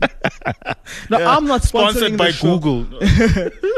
no, 1.10 1.18
Yeah. 1.18 1.36
I'm 1.36 1.44
not 1.46 1.60
sponsoring 1.60 2.16
Sponsored 2.16 2.16
by. 2.16 2.32
Google. 2.32 2.86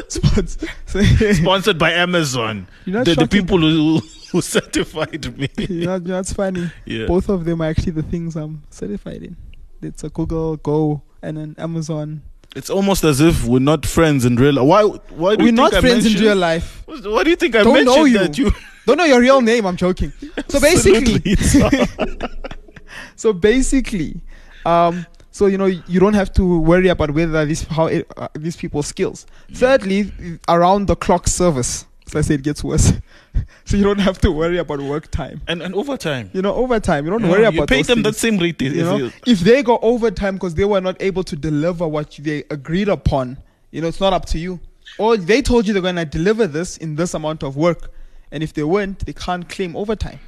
Sponsored 1.35 1.79
by 1.79 1.93
Amazon. 1.93 2.69
The, 2.87 3.17
the 3.19 3.27
people 3.29 3.59
who, 3.59 4.01
who 4.31 4.41
certified 4.41 5.37
me. 5.37 5.49
you 5.59 5.87
know, 5.87 6.01
it's 6.21 6.33
funny. 6.33 6.71
Yeah. 6.87 7.07
Both 7.07 7.28
of 7.28 7.45
them 7.45 7.61
are 7.61 7.67
actually 7.69 7.93
the 7.93 8.04
things 8.04 8.37
I'm 8.37 8.63
certified 8.71 9.25
in. 9.25 9.37
It's 9.83 10.04
a 10.04 10.11
Google 10.11 10.59
Go 10.59 11.02
and 11.23 11.39
an 11.39 11.54
Amazon. 11.59 12.23
It's 12.56 12.71
almost 12.71 13.04
as 13.04 13.21
if 13.21 13.45
we're 13.45 13.58
not 13.61 13.84
friends 13.87 14.25
in 14.25 14.37
real 14.37 14.54
life. 14.54 14.65
Why, 14.67 14.82
why 14.82 15.37
do 15.37 15.45
We're 15.45 15.50
you 15.50 15.56
think 15.56 15.56
not 15.56 15.75
I 15.75 15.80
friends 15.80 16.06
in 16.06 16.13
mentioned- 16.13 16.21
real 16.21 16.37
life. 16.37 16.82
What 16.87 17.25
do 17.25 17.30
you 17.30 17.37
think 17.37 17.54
I 17.54 17.63
Don't 17.63 17.75
mentioned 17.75 17.97
know 17.97 18.04
you. 18.04 18.19
that 18.19 18.39
you 18.39 18.52
Don't 18.87 18.97
know 18.97 19.04
your 19.04 19.21
real 19.21 19.41
name. 19.43 19.67
I'm 19.67 19.76
joking. 19.76 20.13
So 20.49 20.58
basically, 20.61 21.21
Absolutely. 21.32 22.28
so 23.17 23.34
basically, 23.34 24.23
um, 24.65 25.04
so 25.30 25.45
you 25.47 25.58
know 25.58 25.67
you 25.67 26.00
don't 26.00 26.15
have 26.15 26.32
to 26.34 26.58
worry 26.61 26.89
about 26.89 27.11
whether 27.11 27.45
these 27.45 27.65
how 27.65 27.87
it, 27.87 28.11
uh, 28.17 28.28
these 28.34 28.56
people's 28.56 28.87
skills. 28.87 29.26
Thirdly, 29.52 30.11
around 30.49 30.87
the 30.87 30.97
clock 30.97 31.28
service. 31.28 31.84
So 32.08 32.18
I 32.18 32.23
say 32.23 32.34
it 32.34 32.42
gets 32.42 32.64
worse. 32.64 32.92
so 33.64 33.76
you 33.76 33.84
don't 33.84 33.99
have 34.00 34.18
to 34.23 34.32
worry 34.32 34.58
about 34.58 34.80
work 34.80 35.10
time. 35.10 35.42
and, 35.47 35.62
and 35.62 35.75
overtime. 35.75 36.30
You 36.32 36.42
know, 36.42 36.54
overtime. 36.54 37.04
You 37.04 37.10
don't 37.10 37.23
Yeah, 37.23 37.30
worry 37.30 37.42
you 37.42 37.49
about 37.49 37.68
pay 37.68 37.82
them 37.82 38.02
that 38.02 38.16
same 38.16 38.38
rate. 38.38 38.60
you 38.62 38.82
know 38.82 39.10
if 39.26 39.40
they 39.40 39.62
go 39.62 39.78
overtime 39.82 40.34
because 40.34 40.54
they 40.54 40.64
were 40.64 40.80
not 40.80 40.97
able 41.00 41.23
to 41.25 41.36
deliver 41.36 41.86
what 41.86 42.18
they 42.21 42.44
agreed 42.50 42.88
upon 42.88 43.36
you 43.71 43.80
know 43.82 43.88
it's 43.88 44.00
not 44.00 44.12
up 44.12 44.25
to 44.26 44.38
you 44.38 44.58
or 44.99 45.16
they 45.16 45.42
told 45.42 45.66
you 45.66 45.73
they're 45.75 45.82
going 45.82 45.97
to 45.97 46.04
deliver 46.04 46.47
this 46.47 46.76
in 46.78 46.97
this 46.97 47.12
amount 47.14 47.42
of 47.42 47.56
work 47.56 47.90
and 48.32 48.42
if 48.42 48.52
they 48.54 48.62
weren't 48.64 49.04
they 49.06 49.12
can't 49.12 49.49
claim 49.49 49.76
overtime 49.76 50.18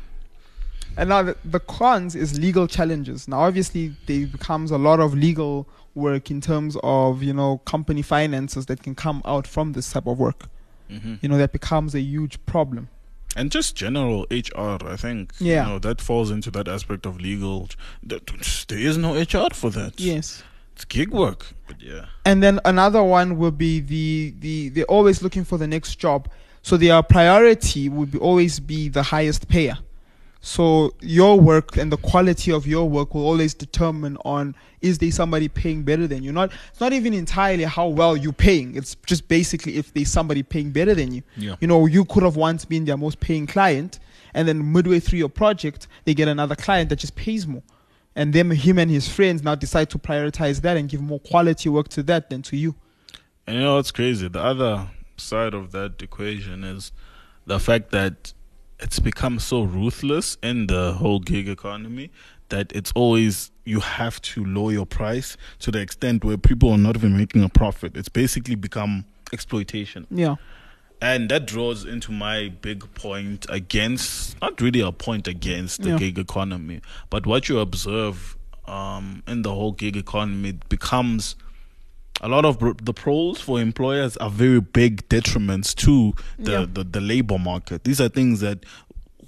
and 0.98 1.08
now 1.08 1.22
the, 1.22 1.36
the 1.44 1.60
cons 1.60 2.14
is 2.14 2.38
legal 2.38 2.66
challenges 2.66 3.26
now 3.26 3.40
obviously 3.40 3.94
there 4.06 4.26
becomes 4.26 4.70
a 4.70 4.78
lot 4.78 5.00
of 5.00 5.14
legal 5.14 5.66
work 5.94 6.30
in 6.30 6.40
terms 6.40 6.76
of 6.82 7.22
you 7.22 7.32
know 7.32 7.58
company 7.64 8.02
finances 8.02 8.66
that 8.66 8.82
can 8.82 8.94
come 8.94 9.22
out 9.24 9.46
from 9.46 9.72
this 9.72 9.90
type 9.92 10.06
of 10.06 10.18
work 10.18 10.48
hmm 10.90 11.14
you 11.20 11.28
know 11.28 11.38
that 11.38 11.52
becomes 11.52 11.94
a 11.94 12.00
huge 12.00 12.44
problem 12.46 12.88
and 13.36 13.50
just 13.50 13.76
general 13.76 14.26
HR, 14.30 14.78
I 14.86 14.96
think. 14.96 15.32
Yeah. 15.38 15.64
You 15.64 15.72
know, 15.72 15.78
that 15.78 16.00
falls 16.00 16.30
into 16.30 16.50
that 16.52 16.68
aspect 16.68 17.06
of 17.06 17.20
legal. 17.20 17.68
That, 18.02 18.26
there 18.68 18.78
is 18.78 18.96
no 18.96 19.14
HR 19.14 19.52
for 19.52 19.70
that. 19.70 20.00
yes 20.00 20.42
It's 20.74 20.84
gig 20.84 21.10
work. 21.10 21.46
But 21.66 21.80
yeah. 21.80 22.06
And 22.24 22.42
then 22.42 22.60
another 22.64 23.02
one 23.02 23.38
will 23.38 23.52
be 23.52 23.80
the 23.80 24.34
the 24.40 24.68
they're 24.70 24.84
always 24.84 25.22
looking 25.22 25.44
for 25.44 25.58
the 25.58 25.66
next 25.66 25.96
job. 25.96 26.28
So 26.62 26.76
their 26.76 27.02
priority 27.02 27.88
would 27.88 28.10
be 28.10 28.18
always 28.18 28.60
be 28.60 28.88
the 28.88 29.02
highest 29.02 29.48
payer. 29.48 29.78
So 30.42 30.94
your 31.00 31.38
work 31.38 31.76
and 31.76 31.92
the 31.92 31.98
quality 31.98 32.50
of 32.50 32.66
your 32.66 32.88
work 32.88 33.14
will 33.14 33.26
always 33.26 33.52
determine 33.52 34.16
on 34.24 34.54
is 34.80 34.96
there 34.96 35.10
somebody 35.10 35.48
paying 35.48 35.82
better 35.82 36.06
than 36.06 36.22
you. 36.22 36.32
Not 36.32 36.50
it's 36.70 36.80
not 36.80 36.94
even 36.94 37.12
entirely 37.12 37.64
how 37.64 37.88
well 37.88 38.16
you're 38.16 38.32
paying. 38.32 38.74
It's 38.74 38.96
just 39.06 39.28
basically 39.28 39.76
if 39.76 39.92
there's 39.92 40.10
somebody 40.10 40.42
paying 40.42 40.70
better 40.70 40.94
than 40.94 41.12
you. 41.12 41.22
Yeah. 41.36 41.56
You 41.60 41.68
know, 41.68 41.84
you 41.84 42.06
could 42.06 42.22
have 42.22 42.36
once 42.36 42.64
been 42.64 42.86
their 42.86 42.96
most 42.96 43.20
paying 43.20 43.46
client 43.46 43.98
and 44.32 44.48
then 44.48 44.72
midway 44.72 45.00
through 45.00 45.18
your 45.18 45.28
project 45.28 45.88
they 46.04 46.14
get 46.14 46.26
another 46.26 46.56
client 46.56 46.88
that 46.88 46.96
just 46.96 47.16
pays 47.16 47.46
more. 47.46 47.62
And 48.16 48.32
then 48.32 48.50
him 48.50 48.78
and 48.78 48.90
his 48.90 49.08
friends 49.08 49.42
now 49.42 49.54
decide 49.54 49.90
to 49.90 49.98
prioritize 49.98 50.62
that 50.62 50.76
and 50.76 50.88
give 50.88 51.02
more 51.02 51.20
quality 51.20 51.68
work 51.68 51.88
to 51.88 52.02
that 52.04 52.30
than 52.30 52.42
to 52.42 52.56
you. 52.56 52.74
And 53.46 53.56
you 53.56 53.62
know 53.62 53.76
what's 53.76 53.90
crazy? 53.90 54.28
The 54.28 54.42
other 54.42 54.88
side 55.18 55.52
of 55.52 55.72
that 55.72 56.00
equation 56.02 56.64
is 56.64 56.92
the 57.46 57.60
fact 57.60 57.90
that 57.90 58.32
it's 58.82 58.98
become 58.98 59.38
so 59.38 59.62
ruthless 59.62 60.36
in 60.42 60.66
the 60.66 60.94
whole 60.94 61.20
gig 61.20 61.48
economy 61.48 62.10
that 62.48 62.72
it's 62.74 62.92
always 62.94 63.50
you 63.64 63.80
have 63.80 64.20
to 64.22 64.44
lower 64.44 64.72
your 64.72 64.86
price 64.86 65.36
to 65.60 65.70
the 65.70 65.78
extent 65.80 66.24
where 66.24 66.36
people 66.36 66.70
are 66.72 66.78
not 66.78 66.96
even 66.96 67.16
making 67.16 67.44
a 67.44 67.48
profit. 67.48 67.96
It's 67.96 68.08
basically 68.08 68.56
become 68.56 69.04
exploitation. 69.32 70.06
Yeah. 70.10 70.36
And 71.02 71.30
that 71.30 71.46
draws 71.46 71.84
into 71.84 72.12
my 72.12 72.48
big 72.60 72.92
point 72.94 73.46
against, 73.48 74.40
not 74.42 74.60
really 74.60 74.80
a 74.80 74.92
point 74.92 75.26
against 75.28 75.82
the 75.82 75.90
Yeah. 75.90 75.98
gig 75.98 76.18
economy, 76.18 76.80
but 77.08 77.26
what 77.26 77.48
you 77.48 77.58
observe 77.60 78.36
um, 78.66 79.22
in 79.26 79.42
the 79.42 79.52
whole 79.54 79.72
gig 79.72 79.96
economy 79.96 80.58
becomes 80.68 81.34
a 82.20 82.28
lot 82.28 82.44
of 82.44 82.58
br- 82.58 82.72
the 82.82 82.92
pros 82.92 83.40
for 83.40 83.60
employers 83.60 84.16
are 84.18 84.30
very 84.30 84.60
big 84.60 85.08
detriments 85.08 85.74
to 85.76 86.12
the, 86.38 86.52
Yeah. 86.52 86.66
the, 86.70 86.84
the 86.84 87.00
labor 87.00 87.38
market. 87.38 87.84
These 87.84 88.00
are 88.00 88.08
things 88.08 88.40
that 88.40 88.64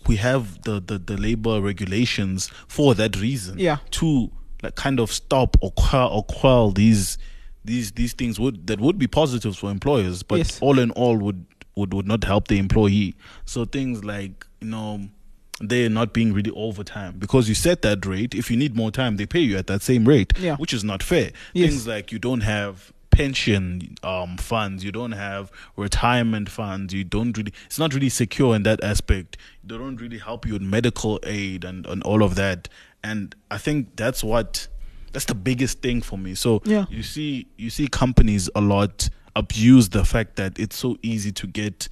we 0.06 0.16
have 0.16 0.62
the, 0.62 0.80
the, 0.80 0.98
the 0.98 1.16
labor 1.16 1.60
regulations 1.60 2.48
for 2.68 2.94
that 2.96 3.16
reason. 3.20 3.58
Yeah. 3.58 3.78
To 3.92 4.30
like 4.62 4.74
kind 4.76 5.00
of 5.00 5.10
stop 5.12 5.56
or 5.60 5.70
quell, 5.72 6.08
or 6.08 6.24
quell 6.24 6.70
these 6.70 7.18
these 7.64 7.92
these 7.92 8.12
things 8.12 8.38
would 8.40 8.66
that 8.66 8.80
would 8.80 8.98
be 8.98 9.06
positives 9.06 9.56
for 9.58 9.70
employers, 9.70 10.22
but 10.22 10.38
Yes. 10.38 10.58
all 10.60 10.78
in 10.78 10.90
all 10.92 11.16
would, 11.16 11.46
would 11.76 11.94
would 11.94 12.06
not 12.06 12.24
help 12.24 12.48
the 12.48 12.58
employee. 12.58 13.14
So 13.44 13.64
things 13.64 14.04
like 14.04 14.46
you 14.60 14.68
know 14.68 15.08
they're 15.62 15.88
not 15.88 16.12
being 16.12 16.32
really 16.32 16.50
overtime 16.50 17.14
because 17.18 17.48
you 17.48 17.54
set 17.54 17.82
that 17.82 18.04
rate. 18.04 18.34
If 18.34 18.50
you 18.50 18.56
need 18.56 18.74
more 18.76 18.90
time, 18.90 19.16
they 19.16 19.26
pay 19.26 19.40
you 19.40 19.56
at 19.56 19.66
that 19.68 19.80
same 19.82 20.06
rate, 20.06 20.32
Yeah. 20.38 20.56
which 20.56 20.72
is 20.74 20.82
not 20.84 21.02
fair. 21.02 21.30
Yes. 21.54 21.70
Things 21.70 21.86
like 21.86 22.10
you 22.12 22.18
don't 22.18 22.40
have 22.42 22.92
pension 23.10 23.94
um, 24.02 24.36
funds, 24.38 24.82
you 24.82 24.90
don't 24.90 25.12
have 25.12 25.52
retirement 25.76 26.48
funds, 26.48 26.92
you 26.94 27.04
don't 27.04 27.36
really. 27.36 27.52
It's 27.66 27.78
not 27.78 27.94
really 27.94 28.08
secure 28.08 28.56
in 28.56 28.62
that 28.64 28.82
aspect. 28.82 29.36
They 29.62 29.76
don't 29.78 29.96
really 30.00 30.18
help 30.18 30.46
you 30.46 30.54
with 30.54 30.62
medical 30.62 31.20
aid 31.22 31.64
and 31.64 31.86
and 31.86 32.02
all 32.02 32.22
of 32.22 32.34
that. 32.36 32.68
And 33.04 33.34
I 33.50 33.58
think 33.58 33.96
that's 33.96 34.24
what 34.24 34.66
that's 35.12 35.26
the 35.26 35.34
biggest 35.34 35.80
thing 35.82 36.00
for 36.02 36.16
me. 36.18 36.34
So 36.34 36.62
Yeah. 36.64 36.86
you 36.90 37.02
see 37.02 37.46
you 37.56 37.70
see 37.70 37.86
companies 37.86 38.48
a 38.54 38.60
lot 38.60 39.08
abuse 39.36 39.90
the 39.90 40.04
fact 40.04 40.36
that 40.36 40.58
it's 40.58 40.76
so 40.76 40.96
easy 41.02 41.32
to 41.32 41.46
get 41.46 41.88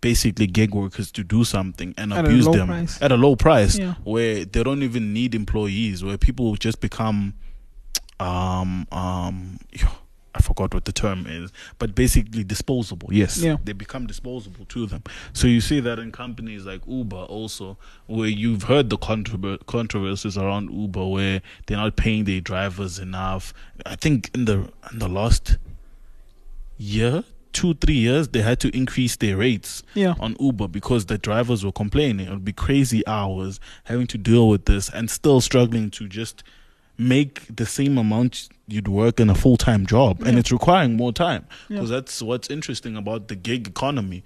basically 0.00 0.46
gig 0.46 0.74
workers 0.74 1.10
to 1.12 1.22
do 1.22 1.44
something 1.44 1.94
and 1.98 2.12
At 2.12 2.24
abuse 2.24 2.46
them 2.46 2.68
price. 2.68 3.00
at 3.02 3.12
a 3.12 3.16
low 3.16 3.36
price 3.36 3.78
Yeah. 3.78 3.94
where 4.04 4.44
they 4.44 4.62
don't 4.62 4.82
even 4.82 5.12
need 5.12 5.34
employees 5.34 6.02
where 6.02 6.16
people 6.18 6.54
just 6.56 6.80
become 6.80 7.34
um 8.18 8.86
um 8.92 9.58
I 10.32 10.40
forgot 10.42 10.72
what 10.72 10.84
the 10.84 10.92
term 10.92 11.26
is, 11.26 11.50
but 11.80 11.96
basically 11.96 12.44
disposable. 12.44 13.08
Yes, 13.12 13.38
Yeah. 13.38 13.56
they 13.64 13.72
become 13.72 14.06
disposable 14.06 14.64
to 14.66 14.86
them. 14.86 15.02
So 15.32 15.48
you 15.48 15.60
see 15.60 15.80
that 15.80 15.98
in 15.98 16.12
companies 16.12 16.64
like 16.64 16.82
Uber 16.86 17.16
also, 17.16 17.76
where 18.06 18.28
you've 18.28 18.62
heard 18.62 18.90
the 18.90 18.96
controver- 18.96 19.58
controversies 19.66 20.38
around 20.38 20.70
Uber, 20.70 21.04
where 21.04 21.42
they're 21.66 21.76
not 21.78 21.96
paying 21.96 22.24
their 22.24 22.40
drivers 22.40 23.00
enough. 23.00 23.52
I 23.84 23.96
think 23.96 24.30
in 24.32 24.44
the 24.44 24.70
in 24.92 25.00
the 25.00 25.08
last 25.08 25.58
year, 26.78 27.24
two 27.52 27.74
three 27.74 27.94
years, 27.94 28.28
they 28.28 28.42
had 28.42 28.60
to 28.60 28.74
increase 28.76 29.16
their 29.16 29.36
rates 29.36 29.82
Yeah. 29.94 30.14
on 30.20 30.36
Uber 30.40 30.68
because 30.68 31.06
the 31.06 31.18
drivers 31.18 31.64
were 31.64 31.72
complaining. 31.72 32.26
It 32.26 32.30
would 32.30 32.44
be 32.44 32.52
crazy 32.52 33.06
hours 33.06 33.60
having 33.84 34.06
to 34.08 34.18
deal 34.18 34.48
with 34.48 34.64
this 34.66 34.88
and 34.88 35.10
still 35.10 35.40
struggling 35.40 35.90
to 35.92 36.08
just 36.08 36.42
make 36.98 37.44
the 37.54 37.64
same 37.66 37.96
amount 37.98 38.48
you'd 38.68 38.88
work 38.88 39.18
in 39.20 39.30
a 39.30 39.34
full 39.34 39.56
time 39.56 39.86
job. 39.86 40.22
And 40.22 40.38
it's 40.38 40.52
requiring 40.52 40.96
more 40.96 41.12
time 41.12 41.46
Yeah. 41.68 41.76
because 41.76 41.90
that's 41.90 42.20
what's 42.22 42.50
interesting 42.50 42.96
about 42.96 43.28
the 43.28 43.36
gig 43.36 43.66
economy. 43.66 44.22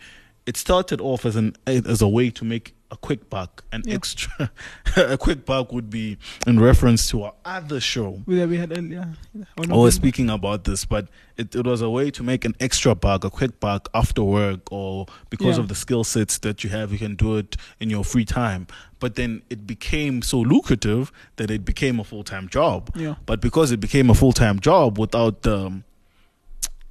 It 0.47 0.57
started 0.57 1.01
off 1.01 1.25
as 1.25 1.37
an 1.37 1.55
as 1.67 2.03
a 2.03 2.09
way 2.09 2.31
to 2.31 2.45
make 2.45 2.75
a 2.95 2.97
quick 2.97 3.29
buck, 3.29 3.65
an 3.73 3.83
extra, 3.89 4.51
a 4.97 5.19
quick 5.19 5.45
buck 5.45 5.73
would 5.73 5.91
be 5.91 6.17
in 6.47 6.61
reference 6.61 7.09
to 7.11 7.25
our 7.25 7.35
other 7.45 7.81
show. 7.81 8.23
that 8.29 8.49
we 8.49 8.57
had 8.57 8.71
earlier. 8.77 9.13
Or 9.59 9.65
I 9.71 9.77
was 9.77 9.95
speaking 9.97 10.31
about 10.31 10.63
this, 10.65 10.85
but 10.85 11.09
it, 11.37 11.55
it 11.55 11.67
was 11.67 11.83
a 11.83 11.91
way 11.91 12.11
to 12.13 12.23
make 12.23 12.45
an 12.45 12.55
extra 12.61 12.95
buck, 12.95 13.25
a 13.25 13.31
quick 13.31 13.59
buck 13.59 13.89
after 13.93 14.23
work, 14.23 14.71
or 14.73 15.07
because 15.29 15.57
Yeah. 15.57 15.63
of 15.65 15.69
the 15.69 15.75
skill 15.75 16.05
sets 16.05 16.39
that 16.39 16.63
you 16.63 16.71
have, 16.71 16.93
you 16.93 16.99
can 16.99 17.17
do 17.17 17.37
it 17.37 17.57
in 17.81 17.91
your 17.91 18.05
free 18.05 18.25
time. 18.25 18.69
But 19.01 19.17
then 19.17 19.43
it 19.51 19.67
became 19.67 20.23
so 20.23 20.39
lucrative 20.41 21.11
that 21.37 21.51
it 21.51 21.65
became 21.65 21.99
a 22.01 22.05
full 22.05 22.23
time 22.25 22.49
job. 22.49 22.91
Yeah. 22.95 23.17
But 23.27 23.41
because 23.41 23.73
it 23.73 23.81
became 23.81 24.09
a 24.09 24.15
full 24.15 24.33
time 24.33 24.61
job 24.61 24.99
without 24.99 25.43
the 25.43 25.83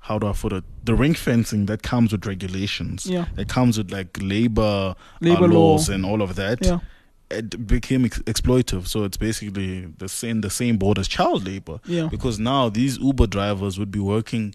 how 0.08 0.20
do 0.20 0.28
I 0.28 0.34
put 0.34 0.52
it? 0.54 0.64
The 0.84 0.96
ring 0.96 1.14
fencing 1.14 1.66
that 1.68 1.82
comes 1.82 2.12
with 2.12 2.26
regulations. 2.26 3.06
Yeah. 3.06 3.26
That 3.36 3.48
comes 3.48 3.78
with 3.78 3.90
like 3.92 4.18
labor, 4.22 4.96
Labor 5.22 5.46
uh, 5.46 5.48
law. 5.48 5.72
laws 5.72 5.90
and 5.90 6.06
all 6.06 6.22
of 6.22 6.36
that 6.36 6.60
Yeah. 6.66 6.80
it 7.32 7.66
became 7.66 8.04
ex- 8.06 8.20
exploitive. 8.34 8.86
So 8.88 9.06
it's 9.06 9.18
basically 9.18 9.86
the 9.98 10.10
same 10.10 10.42
the 10.42 10.50
same 10.50 10.76
board 10.78 11.00
as 11.00 11.08
child 11.08 11.46
labor. 11.48 11.80
Yeah. 11.86 12.08
Because 12.12 12.38
now 12.38 12.70
these 12.70 12.98
Uber 13.00 13.28
drivers 13.28 13.80
would 13.80 13.92
be 13.92 14.00
working 14.00 14.54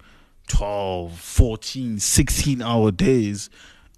12, 0.49 1.19
14, 1.19 1.99
16 1.99 2.63
hour 2.63 2.91
days, 2.91 3.49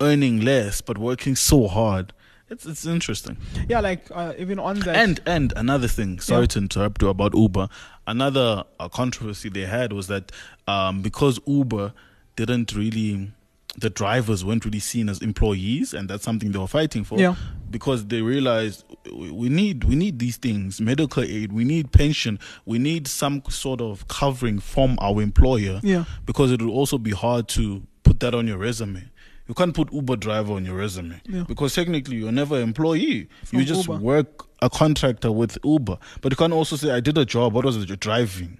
earning 0.00 0.40
less 0.40 0.80
but 0.80 0.98
working 0.98 1.34
so 1.36 1.66
hard. 1.68 2.12
It's 2.50 2.66
it's 2.66 2.84
interesting. 2.84 3.36
Yeah, 3.68 3.80
like 3.80 4.06
uh, 4.10 4.32
even 4.38 4.58
on 4.58 4.80
that. 4.80 4.96
And 4.96 5.20
and 5.26 5.52
another 5.56 5.88
thing, 5.88 6.18
sorry 6.20 6.42
Yeah. 6.42 6.46
to 6.48 6.58
interrupt 6.58 7.00
you 7.02 7.08
about 7.08 7.34
Uber. 7.34 7.68
Another 8.06 8.64
uh, 8.80 8.88
controversy 8.88 9.48
they 9.48 9.66
had 9.66 9.92
was 9.92 10.08
that 10.08 10.32
um, 10.66 11.00
because 11.00 11.38
Uber 11.46 11.92
didn't 12.34 12.74
really, 12.74 13.30
the 13.78 13.88
drivers 13.90 14.44
weren't 14.44 14.64
really 14.64 14.80
seen 14.80 15.08
as 15.08 15.20
employees, 15.22 15.94
and 15.94 16.08
that's 16.10 16.24
something 16.24 16.50
they 16.50 16.58
were 16.58 16.66
fighting 16.66 17.04
for. 17.04 17.18
Yeah. 17.20 17.36
Because 17.70 18.06
they 18.06 18.20
realized 18.20 18.84
we 19.14 19.30
we 19.30 19.48
need 19.48 19.84
we 19.84 19.94
need 19.94 20.18
these 20.18 20.36
things, 20.36 20.80
medical 20.80 21.22
aid, 21.22 21.52
we 21.52 21.62
need 21.64 21.92
pension, 21.92 22.40
we 22.66 22.78
need 22.80 23.06
some 23.06 23.42
sort 23.48 23.80
of 23.80 24.08
covering 24.08 24.58
from 24.58 24.98
our 25.00 25.22
employer. 25.22 25.78
Yeah. 25.84 26.04
Because 26.26 26.50
it 26.50 26.60
would 26.60 26.72
also 26.72 26.98
be 26.98 27.12
hard 27.12 27.46
to 27.50 27.82
put 28.02 28.18
that 28.20 28.34
on 28.34 28.48
your 28.48 28.58
resume. 28.58 29.04
You 29.50 29.54
can't 29.54 29.74
put 29.74 29.92
Uber 29.92 30.14
driver 30.14 30.52
on 30.52 30.64
your 30.64 30.76
resume 30.76 31.20
Yeah. 31.26 31.42
because 31.42 31.74
technically 31.74 32.18
you're 32.18 32.30
never 32.30 32.54
an 32.54 32.62
employee. 32.62 33.28
You 33.50 33.64
just 33.64 33.88
Uber. 33.88 33.98
work 33.98 34.46
a 34.62 34.70
contractor 34.70 35.32
with 35.32 35.58
Uber. 35.64 35.98
But 36.20 36.30
you 36.30 36.36
can't 36.36 36.52
also 36.52 36.76
say, 36.76 36.92
I 36.92 37.00
did 37.00 37.18
a 37.18 37.24
job. 37.24 37.52
What 37.52 37.64
was 37.64 37.76
it? 37.76 37.88
You're 37.88 37.96
driving 37.96 38.58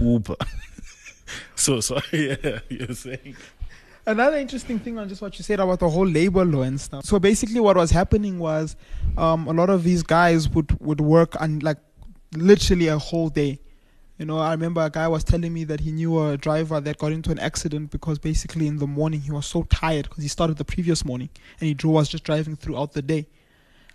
Uber. 0.00 0.36
so, 1.54 1.80
sorry, 1.80 2.02
yeah, 2.42 2.60
you're 2.70 2.94
saying. 2.94 3.36
Another 4.06 4.38
interesting 4.38 4.78
thing 4.78 4.98
on 4.98 5.06
just 5.06 5.20
what 5.20 5.36
you 5.38 5.42
said 5.44 5.60
about 5.60 5.80
the 5.80 5.90
whole 5.90 6.06
labor 6.06 6.46
law 6.46 6.62
and 6.62 6.80
stuff. 6.80 7.04
So 7.04 7.18
basically, 7.20 7.60
what 7.60 7.76
was 7.76 7.90
happening 7.90 8.38
was 8.38 8.74
um, 9.18 9.46
a 9.46 9.52
lot 9.52 9.68
of 9.68 9.84
these 9.84 10.02
guys 10.02 10.48
would 10.48 10.80
would 10.80 11.02
work 11.02 11.38
on 11.42 11.58
like 11.58 11.76
literally 12.34 12.88
a 12.88 12.98
whole 12.98 13.28
day. 13.28 13.60
You 14.22 14.26
know, 14.26 14.38
I 14.38 14.52
remember 14.52 14.80
a 14.82 14.88
guy 14.88 15.08
was 15.08 15.24
telling 15.24 15.52
me 15.52 15.64
that 15.64 15.80
he 15.80 15.90
knew 15.90 16.16
a 16.24 16.36
driver 16.36 16.80
that 16.80 16.96
got 16.96 17.10
into 17.10 17.32
an 17.32 17.40
accident 17.40 17.90
because 17.90 18.20
basically 18.20 18.68
in 18.68 18.76
the 18.76 18.86
morning 18.86 19.20
he 19.20 19.32
was 19.32 19.46
so 19.46 19.64
tired 19.64 20.04
because 20.08 20.22
he 20.22 20.28
started 20.28 20.58
the 20.58 20.64
previous 20.64 21.04
morning 21.04 21.28
and 21.58 21.66
he 21.66 21.74
drove 21.74 21.94
was 21.94 22.08
just 22.08 22.22
driving 22.22 22.54
throughout 22.54 22.92
the 22.92 23.02
day. 23.02 23.26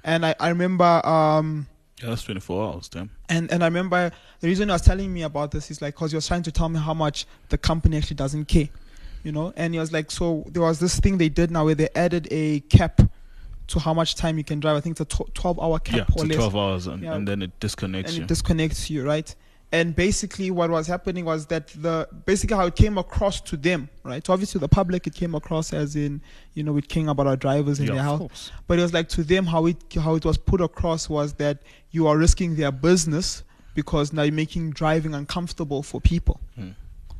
And 0.03 0.25
I, 0.25 0.35
I 0.37 0.49
remember 0.49 0.83
um, 1.07 1.67
Yeah, 2.03 2.09
that's 2.09 2.23
24 2.23 2.61
hours, 2.73 2.89
damn. 2.89 3.09
and 3.29 3.49
and 3.53 3.63
I 3.63 3.67
remember 3.67 4.11
the 4.41 4.47
reason 4.49 4.67
he 4.67 4.73
was 4.73 4.81
telling 4.81 5.13
me 5.13 5.21
about 5.21 5.51
this 5.51 5.71
is 5.71 5.81
like 5.81 5.95
because 5.95 6.11
he 6.11 6.15
was 6.17 6.27
trying 6.27 6.43
to 6.43 6.51
tell 6.51 6.67
me 6.67 6.77
how 6.81 6.93
much 6.93 7.25
the 7.47 7.57
company 7.57 7.95
actually 7.95 8.17
doesn't 8.17 8.49
care, 8.49 8.67
you 9.23 9.31
know. 9.31 9.53
And 9.55 9.73
he 9.73 9.79
was 9.79 9.93
like, 9.93 10.11
so 10.11 10.43
there 10.49 10.61
was 10.61 10.81
this 10.81 10.99
thing 10.99 11.19
they 11.19 11.29
did 11.29 11.51
now 11.51 11.63
where 11.63 11.75
they 11.75 11.87
added 11.95 12.27
a 12.31 12.59
cap 12.69 12.99
to 13.67 13.79
how 13.79 13.93
much 13.93 14.15
time 14.15 14.37
you 14.37 14.43
can 14.43 14.59
drive. 14.59 14.75
I 14.75 14.81
think 14.81 14.99
it's 14.99 15.09
a 15.09 15.23
tw- 15.23 15.33
twelve 15.33 15.57
hour 15.57 15.79
cap 15.79 16.09
Yeah, 16.09 16.21
or 16.21 16.25
less, 16.25 16.35
12 16.35 16.55
hours, 16.57 16.87
and, 16.87 17.01
Yeah. 17.01 17.13
and 17.15 17.25
then 17.25 17.41
it 17.41 17.57
disconnects 17.61 18.11
you. 18.11 18.15
and 18.15 18.17
you. 18.19 18.23
it 18.25 18.27
disconnects 18.27 18.89
you, 18.89 19.05
right? 19.05 19.33
And 19.71 19.93
basically, 19.93 20.49
what 20.49 20.69
was 20.69 20.87
happening 20.87 21.25
was 21.25 21.47
that 21.47 21.67
the 21.69 22.07
basically 22.25 22.55
how 22.55 22.67
it 22.67 22.75
came 22.77 22.97
across 22.97 23.41
to 23.41 23.57
them, 23.57 23.89
right? 24.03 24.25
So 24.25 24.31
obviously, 24.31 24.59
the 24.59 24.69
public 24.69 25.07
it 25.07 25.13
came 25.13 25.35
across 25.35 25.73
as 25.73 25.95
in, 25.97 26.21
you 26.53 26.63
know, 26.63 26.71
with 26.71 26.87
caring 26.87 27.09
about 27.09 27.27
our 27.27 27.35
drivers 27.35 27.79
and 27.79 27.89
Yeah, 27.89 27.95
their 27.95 28.03
health. 28.03 28.19
course. 28.19 28.51
But 28.67 28.79
it 28.79 28.83
was 28.83 28.93
like 28.93 29.09
to 29.09 29.23
them 29.23 29.45
how 29.45 29.65
it 29.65 29.75
how 29.93 30.15
it 30.15 30.23
was 30.23 30.37
put 30.37 30.61
across 30.61 31.09
was 31.09 31.33
that 31.33 31.63
you 31.91 32.07
are 32.07 32.17
risking 32.17 32.55
their 32.55 32.71
business 32.71 33.43
because 33.75 34.13
now 34.13 34.21
you're 34.23 34.33
making 34.33 34.71
driving 34.71 35.13
uncomfortable 35.13 35.83
for 35.83 35.99
people. 35.99 36.39
Hmm. 36.55 36.69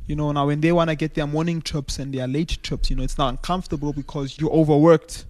You 0.06 0.16
know, 0.16 0.32
now 0.32 0.46
when 0.46 0.62
they 0.62 0.72
want 0.72 0.88
to 0.88 0.96
get 0.96 1.14
their 1.14 1.26
morning 1.26 1.60
trips 1.60 1.98
and 1.98 2.14
their 2.14 2.26
late 2.26 2.58
trips, 2.62 2.88
you 2.88 2.96
know, 2.96 3.02
it's 3.02 3.18
not 3.18 3.28
uncomfortable 3.28 3.92
because 3.92 4.38
you're 4.40 4.50
overworked. 4.50 5.26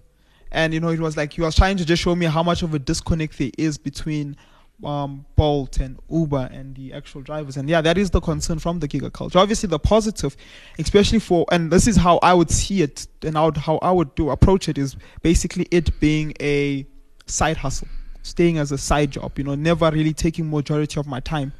And 0.53 0.73
you 0.73 0.79
know, 0.79 0.87
it 0.87 1.01
was 1.01 1.17
like 1.17 1.33
he 1.33 1.41
was 1.41 1.53
trying 1.53 1.75
to 1.77 1.85
just 1.85 2.01
show 2.01 2.15
me 2.15 2.27
how 2.27 2.43
much 2.43 2.63
of 2.63 2.73
a 2.73 2.79
disconnect 2.79 3.37
there 3.37 3.51
is 3.57 3.77
between 3.77 4.37
um, 4.83 5.25
Bolt 5.35 5.79
and 5.79 5.99
Uber 6.09 6.49
and 6.51 6.75
the 6.75 6.93
actual 6.93 7.21
drivers. 7.21 7.57
And 7.57 7.69
yeah, 7.69 7.81
that 7.81 7.97
is 7.97 8.09
the 8.09 8.21
concern 8.21 8.59
from 8.59 8.79
the 8.79 8.87
giga 8.87 9.11
culture. 9.11 9.39
Obviously, 9.39 9.67
the 9.67 9.79
positive, 9.79 10.35
especially 10.77 11.19
for, 11.19 11.45
and 11.51 11.71
this 11.71 11.87
is 11.87 11.97
how 11.97 12.19
I 12.23 12.33
would 12.33 12.49
see 12.49 12.81
it 12.81 13.07
and 13.23 13.35
how, 13.35 13.51
how 13.51 13.77
I 13.77 13.91
would 13.91 14.15
do 14.15 14.29
approach 14.29 14.69
it 14.69 14.77
is 14.77 14.95
basically 15.21 15.67
it 15.71 15.99
being 15.99 16.33
a 16.39 16.85
side 17.25 17.57
hustle, 17.57 17.87
staying 18.21 18.57
as 18.57 18.71
a 18.71 18.77
side 18.77 19.11
job. 19.11 19.37
You 19.37 19.43
know, 19.43 19.55
never 19.55 19.89
really 19.91 20.13
taking 20.13 20.49
majority 20.49 20.99
of 20.99 21.07
my 21.07 21.19
time. 21.19 21.53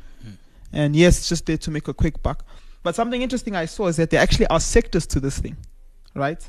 And 0.71 0.95
yes, 0.95 1.17
it's 1.17 1.29
just 1.29 1.45
there 1.45 1.57
to 1.57 1.71
make 1.71 1.87
a 1.87 1.93
quick 1.93 2.21
buck. 2.21 2.45
But 2.83 2.95
something 2.95 3.21
interesting 3.21 3.55
I 3.55 3.65
saw 3.65 3.87
is 3.87 3.97
that 3.97 4.09
there 4.09 4.21
actually 4.21 4.47
are 4.47 4.59
sectors 4.59 5.05
to 5.07 5.19
this 5.19 5.39
thing, 5.39 5.57
right? 6.15 6.47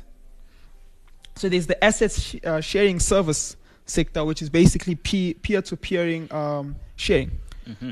So 1.35 1.49
there's 1.49 1.67
the 1.67 1.83
assets 1.83 2.21
sh- 2.21 2.35
uh, 2.43 2.61
sharing 2.61 2.99
service 2.99 3.57
sector, 3.91 4.23
which 4.25 4.41
is 4.41 4.49
basically 4.49 4.95
peer-to-peering 4.95 6.31
um, 6.33 6.75
sharing. 6.95 7.31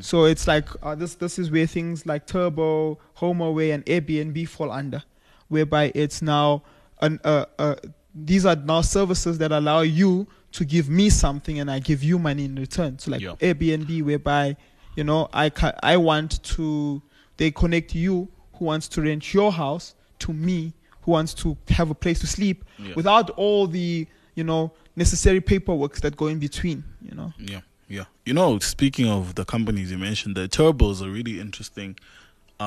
So 0.01 0.25
it's 0.25 0.45
like 0.47 0.67
uh, 0.83 0.95
this. 0.95 1.15
This 1.15 1.39
is 1.39 1.49
where 1.51 1.65
things 1.65 2.05
like 2.05 2.27
Turo, 2.27 2.97
HomeAway, 3.17 3.73
and 3.73 3.85
Airbnb 3.85 4.47
fall 4.49 4.71
under, 4.71 5.01
whereby 5.47 5.91
it's 5.95 6.21
now 6.21 6.63
an 7.01 7.19
uh, 7.23 7.45
uh, 7.57 7.75
these 8.13 8.45
are 8.45 8.57
now 8.57 8.81
services 8.81 9.37
that 9.37 9.51
allow 9.53 9.81
you 9.81 10.27
to 10.51 10.65
give 10.65 10.89
me 10.89 11.09
something 11.09 11.59
and 11.59 11.71
I 11.71 11.79
give 11.79 12.03
you 12.03 12.19
money 12.19 12.43
in 12.45 12.55
return. 12.55 12.99
So 12.99 13.11
like 13.11 13.21
Yeah. 13.21 13.35
Airbnb, 13.39 14.03
whereby 14.03 14.57
you 14.97 15.05
know 15.05 15.29
I 15.31 15.49
ca- 15.49 15.77
I 15.81 15.95
want 15.95 16.43
to 16.55 17.01
they 17.37 17.49
connect 17.51 17.95
you 17.95 18.27
who 18.55 18.65
wants 18.65 18.89
to 18.89 19.01
rent 19.01 19.33
your 19.33 19.51
house 19.53 19.95
to 20.19 20.33
me 20.33 20.73
who 21.03 21.11
wants 21.11 21.33
to 21.35 21.55
have 21.69 21.89
a 21.89 21.95
place 21.95 22.19
to 22.19 22.27
sleep 22.27 22.65
Yeah. 22.77 22.95
without 22.95 23.29
all 23.37 23.65
the 23.67 24.07
you 24.39 24.45
know 24.51 24.63
necessary 25.03 25.41
paperwork 25.51 25.93
that 26.03 26.13
go 26.21 26.27
in 26.33 26.39
between. 26.47 26.79
You 27.07 27.15
know. 27.19 27.29
Yeah, 27.53 27.61
yeah. 27.97 28.05
You 28.27 28.33
know, 28.39 28.49
speaking 28.59 29.07
of 29.17 29.23
the 29.39 29.45
companies 29.55 29.87
you 29.93 29.97
mentioned, 30.09 30.33
the 30.39 30.47
Turo 30.55 30.91
is 30.91 31.01
a 31.01 31.09
really 31.17 31.35
interesting 31.45 31.91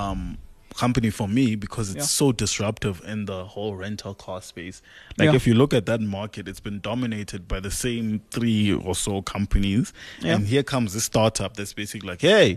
um, 0.00 0.38
company 0.74 1.10
for 1.10 1.28
me 1.28 1.46
because 1.64 1.86
it's 1.94 1.98
Yeah. 2.06 2.18
so 2.20 2.32
disruptive 2.32 2.96
in 3.12 3.26
the 3.26 3.40
whole 3.54 3.74
rental 3.84 4.14
car 4.24 4.40
space. 4.52 4.80
Like, 5.18 5.26
Yeah. 5.30 5.34
if 5.40 5.46
you 5.46 5.54
look 5.54 5.72
at 5.74 5.84
that 5.90 6.00
market, 6.00 6.48
it's 6.48 6.60
been 6.68 6.80
dominated 6.80 7.46
by 7.46 7.60
the 7.60 7.70
same 7.70 8.06
three 8.30 8.72
or 8.72 8.94
so 8.94 9.20
companies. 9.22 9.92
Yeah. 10.22 10.34
And 10.36 10.46
here 10.52 10.62
comes 10.62 10.94
this 10.94 11.04
startup 11.04 11.56
that's 11.56 11.74
basically 11.74 12.08
like, 12.08 12.22
hey, 12.22 12.48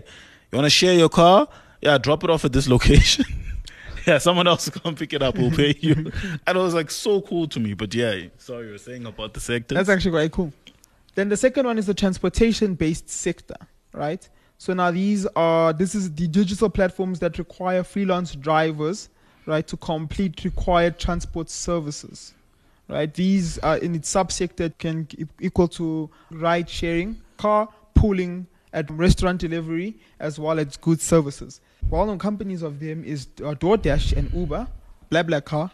you 0.50 0.56
want 0.58 0.66
to 0.66 0.70
share 0.70 0.94
your 1.02 1.10
car? 1.10 1.46
Yeah, 1.82 1.98
drop 1.98 2.24
it 2.24 2.30
off 2.30 2.44
at 2.44 2.52
this 2.52 2.68
location. 2.68 3.24
yeah, 4.10 4.18
someone 4.18 4.46
else 4.46 4.68
come 4.70 4.94
pick 4.94 5.12
it 5.12 5.22
up, 5.22 5.36
we'll 5.36 5.50
pay 5.50 5.74
you. 5.80 6.12
and 6.46 6.56
it 6.56 6.60
was 6.60 6.74
like 6.74 6.90
so 6.90 7.20
cool 7.20 7.48
to 7.48 7.58
me. 7.58 7.74
But 7.74 7.94
yeah, 7.94 8.26
sorry, 8.38 8.66
you 8.66 8.72
were 8.72 8.78
saying 8.78 9.04
about 9.04 9.34
the 9.34 9.40
sector. 9.40 9.74
That's 9.74 9.88
actually 9.88 10.12
quite 10.12 10.32
cool. 10.32 10.52
Then 11.16 11.28
the 11.28 11.36
second 11.36 11.66
one 11.66 11.78
is 11.78 11.86
the 11.86 11.94
transportation 11.94 12.74
based 12.74 13.08
sector, 13.08 13.56
right? 13.92 14.28
So 14.58 14.72
now 14.74 14.90
these 14.90 15.26
are 15.34 15.72
this 15.72 15.94
is 15.94 16.14
the 16.14 16.28
digital 16.28 16.70
platforms 16.70 17.18
that 17.20 17.38
require 17.38 17.82
freelance 17.82 18.34
drivers, 18.34 19.08
right, 19.46 19.66
to 19.66 19.76
complete 19.76 20.44
required 20.44 20.98
transport 20.98 21.50
services. 21.50 22.32
Right? 22.88 23.12
These 23.12 23.58
are 23.58 23.78
in 23.78 23.96
its 23.96 24.14
subsector 24.14 24.72
can 24.78 25.08
equal 25.40 25.66
to 25.68 26.08
ride 26.30 26.70
sharing, 26.70 27.20
car 27.36 27.68
pooling, 27.94 28.46
and 28.72 28.88
restaurant 28.96 29.40
delivery, 29.40 29.96
as 30.20 30.38
well 30.38 30.60
as 30.60 30.76
goods 30.76 31.02
services. 31.02 31.60
Well-known 31.90 32.18
companies 32.18 32.62
of 32.62 32.80
them 32.80 33.04
is 33.04 33.28
uh, 33.38 33.54
DoorDash 33.54 34.16
and 34.16 34.32
Uber, 34.32 34.66
BlaBlaCar, 35.10 35.70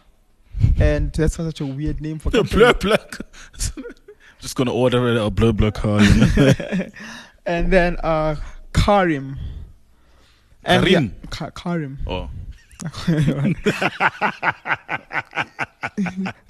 and 0.79 1.11
that's 1.11 1.35
such 1.35 1.61
a 1.61 1.65
weird 1.65 2.01
name 2.01 2.19
for 2.19 2.31
company. 2.31 2.73
black. 2.79 3.17
Just 4.39 4.55
gonna 4.55 4.73
order 4.73 5.17
a 5.17 5.29
blur 5.29 5.53
black 5.53 5.75
car. 5.75 6.01
You 6.03 6.25
know? 6.35 6.53
and 7.45 7.71
then 7.71 7.97
uh 8.03 8.35
Careem. 8.73 9.37
And 10.65 10.85
Careem? 10.85 10.91
yeah, 10.91 11.27
Ka- 11.29 11.49
Careem. 11.51 11.97
oh, 12.07 12.29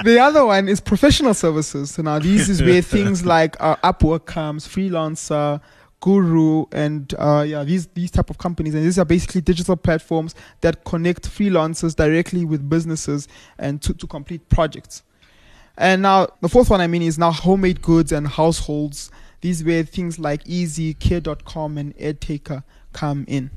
The 0.04 0.20
other 0.20 0.46
one 0.46 0.68
is 0.68 0.82
professional 0.82 1.34
services. 1.34 1.92
So 1.92 2.02
now 2.02 2.20
these 2.20 2.50
is 2.50 2.62
where 2.62 2.82
things 2.82 3.26
like 3.26 3.56
uh, 3.60 3.76
Upwork 3.78 4.26
comes, 4.26 4.68
freelancer, 4.68 5.62
Guru, 6.04 6.66
and 6.74 7.14
uh, 7.18 7.46
yeah, 7.48 7.64
these 7.64 7.88
these 7.88 8.12
type 8.12 8.30
of 8.30 8.38
companies. 8.38 8.76
And 8.76 8.84
these 8.84 9.00
are 9.00 9.06
basically 9.06 9.40
digital 9.40 9.78
platforms 9.78 10.36
that 10.60 10.84
connect 10.84 11.30
freelancers 11.30 11.96
directly 11.96 12.44
with 12.44 12.70
businesses 12.70 13.30
and 13.58 13.82
to, 13.82 13.94
to 13.94 14.06
complete 14.06 14.50
projects. 14.50 15.04
And 15.78 16.02
now 16.02 16.28
the 16.42 16.50
fourth 16.50 16.70
one 16.70 16.82
I 16.82 16.88
mean 16.88 17.04
is 17.04 17.18
now 17.18 17.32
homemade 17.32 17.82
goods 17.82 18.12
and 18.12 18.28
households. 18.28 19.12
These 19.40 19.64
where 19.64 19.84
things 19.84 20.20
like 20.20 20.42
Easy, 20.46 20.94
Care.com, 20.94 21.78
and 21.78 21.96
EdTaker 21.98 22.66
come 22.92 23.24
in. 23.30 23.50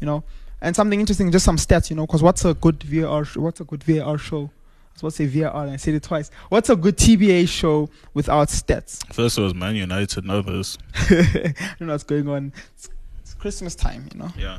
You 0.00 0.06
know, 0.06 0.24
and 0.62 0.74
something 0.74 0.98
interesting, 0.98 1.30
just 1.30 1.44
some 1.44 1.58
stats. 1.58 1.90
You 1.90 1.96
know, 1.96 2.06
because 2.06 2.22
what's 2.22 2.46
a 2.46 2.54
good 2.54 2.78
VR? 2.78 3.36
What's 3.36 3.60
a 3.60 3.64
good 3.64 3.84
VAR 3.84 4.16
show? 4.16 4.50
Supposed 4.98 5.16
to 5.18 5.30
say 5.30 5.40
VAR, 5.42 5.62
and 5.62 5.70
I 5.70 5.76
said 5.76 5.94
it 5.94 6.02
twice. 6.02 6.28
What's 6.48 6.70
a 6.70 6.74
good 6.74 6.96
TBA 6.96 7.48
show 7.48 7.88
without 8.14 8.48
stats? 8.48 9.06
First 9.14 9.38
it 9.38 9.42
was 9.42 9.54
Man 9.54 9.76
United, 9.76 10.24
this. 10.24 10.76
I 10.94 11.54
don't 11.78 11.86
know 11.86 11.92
what's 11.94 12.02
going 12.02 12.28
on. 12.28 12.52
It's, 12.74 12.90
it's 13.20 13.34
Christmas 13.34 13.76
time, 13.76 14.08
you 14.12 14.18
know. 14.18 14.32
Yeah. 14.36 14.58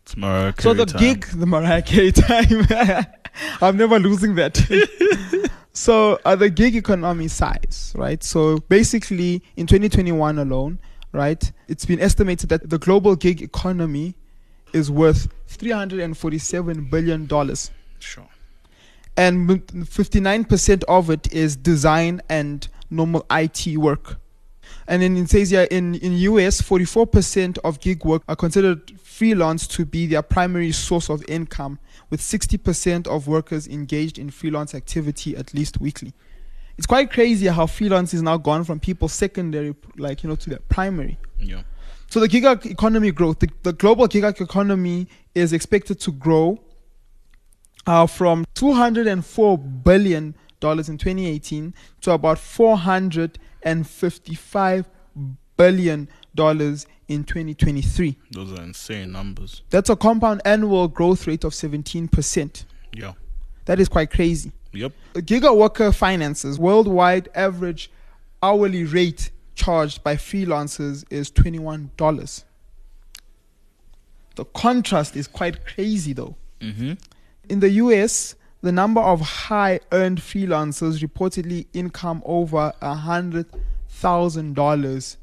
It's 0.00 0.16
Mariah 0.16 0.54
So 0.58 0.72
the 0.72 0.86
time. 0.86 1.00
gig, 1.00 1.26
the 1.26 1.44
Mariah 1.44 1.82
Carey 1.82 2.12
time, 2.12 2.66
I'm 3.60 3.76
never 3.76 3.98
losing 3.98 4.36
that. 4.36 4.56
so 5.74 6.18
uh, 6.24 6.34
the 6.34 6.48
gig 6.48 6.76
economy 6.76 7.28
size, 7.28 7.92
right? 7.94 8.24
So 8.24 8.60
basically, 8.70 9.42
in 9.56 9.66
2021 9.66 10.38
alone, 10.38 10.78
right, 11.12 11.52
it's 11.68 11.84
been 11.84 12.00
estimated 12.00 12.48
that 12.48 12.70
the 12.70 12.78
global 12.78 13.16
gig 13.16 13.42
economy 13.42 14.14
is 14.72 14.90
worth 14.90 15.28
347 15.46 16.88
billion 16.90 17.26
dollars, 17.26 17.70
Sure. 17.98 18.26
And 19.16 19.48
59% 19.48 20.84
of 20.84 21.10
it 21.10 21.32
is 21.32 21.56
design 21.56 22.20
and 22.28 22.66
normal 22.90 23.24
IT 23.30 23.76
work. 23.76 24.18
And 24.86 25.02
then 25.02 25.16
it 25.16 25.30
says 25.30 25.50
here 25.50 25.66
in, 25.70 25.94
in 25.96 26.12
US, 26.14 26.60
44% 26.60 27.58
of 27.64 27.80
gig 27.80 28.04
work 28.04 28.22
are 28.28 28.36
considered 28.36 28.98
freelance 29.00 29.66
to 29.68 29.84
be 29.86 30.06
their 30.06 30.22
primary 30.22 30.72
source 30.72 31.08
of 31.08 31.24
income, 31.28 31.78
with 32.10 32.20
60% 32.20 33.06
of 33.06 33.26
workers 33.26 33.66
engaged 33.66 34.18
in 34.18 34.30
freelance 34.30 34.74
activity 34.74 35.36
at 35.36 35.54
least 35.54 35.80
weekly. 35.80 36.12
It's 36.76 36.86
quite 36.86 37.10
crazy 37.10 37.46
how 37.46 37.66
freelance 37.66 38.12
is 38.14 38.22
now 38.22 38.36
gone 38.36 38.64
from 38.64 38.80
people's 38.80 39.12
secondary, 39.12 39.74
like, 39.96 40.22
you 40.22 40.28
know, 40.28 40.36
to 40.36 40.50
their 40.50 40.58
primary. 40.68 41.18
Yeah. 41.38 41.62
So 42.10 42.20
the 42.20 42.28
gig 42.28 42.44
economy 42.44 43.12
growth, 43.12 43.38
the, 43.38 43.48
the 43.62 43.72
global 43.72 44.06
gig 44.06 44.24
economy 44.24 45.08
is 45.34 45.52
expected 45.52 46.00
to 46.00 46.12
grow 46.12 46.60
uh, 47.86 48.06
from 48.06 48.46
204 48.54 49.58
billion 49.58 50.34
dollars 50.60 50.88
in 50.88 50.96
2018 50.96 51.74
to 52.00 52.12
about 52.12 52.38
455 52.38 54.88
billion 55.56 56.08
dollars 56.34 56.86
in 57.08 57.24
2023. 57.24 58.16
Those 58.30 58.52
are 58.52 58.62
insane 58.62 59.10
numbers. 59.12 59.62
That's 59.70 59.90
a 59.90 59.96
compound 59.96 60.40
annual 60.44 60.88
growth 60.88 61.26
rate 61.26 61.44
of 61.44 61.52
17%. 61.52 62.64
Yeah. 62.94 63.12
That 63.66 63.80
is 63.80 63.88
quite 63.88 64.10
crazy. 64.10 64.52
Yep. 64.72 64.92
Giga 65.14 65.56
worker 65.56 65.92
finances 65.92 66.58
worldwide 66.58 67.28
average 67.34 67.90
hourly 68.42 68.84
rate 68.84 69.30
charged 69.54 70.02
by 70.02 70.16
freelancers 70.16 71.04
is 71.10 71.30
$21. 71.30 72.44
The 74.34 74.44
contrast 74.46 75.16
is 75.16 75.28
quite 75.28 75.64
crazy 75.64 76.12
though. 76.12 76.34
Mm-hmm. 76.60 76.94
In 77.48 77.60
the 77.60 77.70
US, 77.70 78.34
the 78.62 78.72
number 78.72 79.00
of 79.00 79.20
high 79.20 79.80
earned 79.92 80.20
freelancers 80.20 81.02
reportedly 81.06 81.66
income 81.72 82.22
over 82.24 82.72
a 82.80 82.94
hundred 82.94 83.46
thousand 83.88 84.54
dollars 84.54 85.16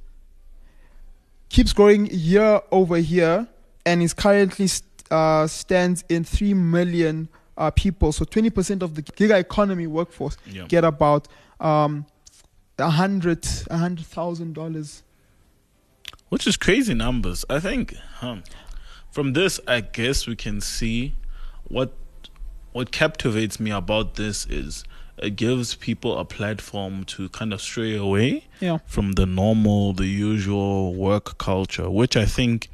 keeps 1.50 1.74
growing 1.74 2.08
year 2.12 2.62
over 2.72 2.98
year 2.98 3.48
and 3.86 4.02
is 4.02 4.14
currently 4.14 4.68
st- 4.68 4.88
uh, 5.12 5.46
stands 5.48 6.04
in 6.08 6.24
three 6.24 6.54
million 6.54 7.28
uh, 7.58 7.70
people. 7.72 8.12
So 8.12 8.24
twenty 8.26 8.50
percent 8.50 8.82
of 8.84 8.96
the 8.96 9.02
gig 9.02 9.32
economy 9.32 9.88
workforce 9.88 10.38
Yeah. 10.46 10.66
get 10.68 10.84
about 10.84 11.28
um, 11.60 12.06
a 12.78 12.90
hundred 12.90 13.46
a 13.70 13.78
hundred 13.78 14.06
thousand 14.06 14.54
dollars. 14.54 15.04
Which 16.30 16.48
is 16.48 16.56
crazy 16.56 16.94
numbers. 16.94 17.44
I 17.50 17.60
think 17.60 17.94
um, 18.22 18.44
from 19.12 19.34
this, 19.34 19.60
I 19.68 19.82
guess 19.82 20.28
we 20.28 20.36
can 20.38 20.62
see 20.62 21.16
what 21.68 21.92
what 22.72 22.92
captivates 22.92 23.60
me 23.60 23.72
about 23.72 24.16
this 24.16 24.46
is 24.48 24.84
it 25.18 25.36
gives 25.36 25.76
people 25.76 26.18
a 26.18 26.26
platform 26.26 27.04
to 27.04 27.30
kind 27.30 27.54
of 27.54 27.62
stray 27.62 27.96
away 27.96 28.46
Yeah. 28.60 28.80
from 28.86 29.12
the 29.14 29.26
normal, 29.26 29.94
the 29.94 30.08
usual 30.08 30.96
work 30.96 31.38
culture, 31.38 31.90
which 31.90 32.16
I 32.18 32.26
think 32.26 32.70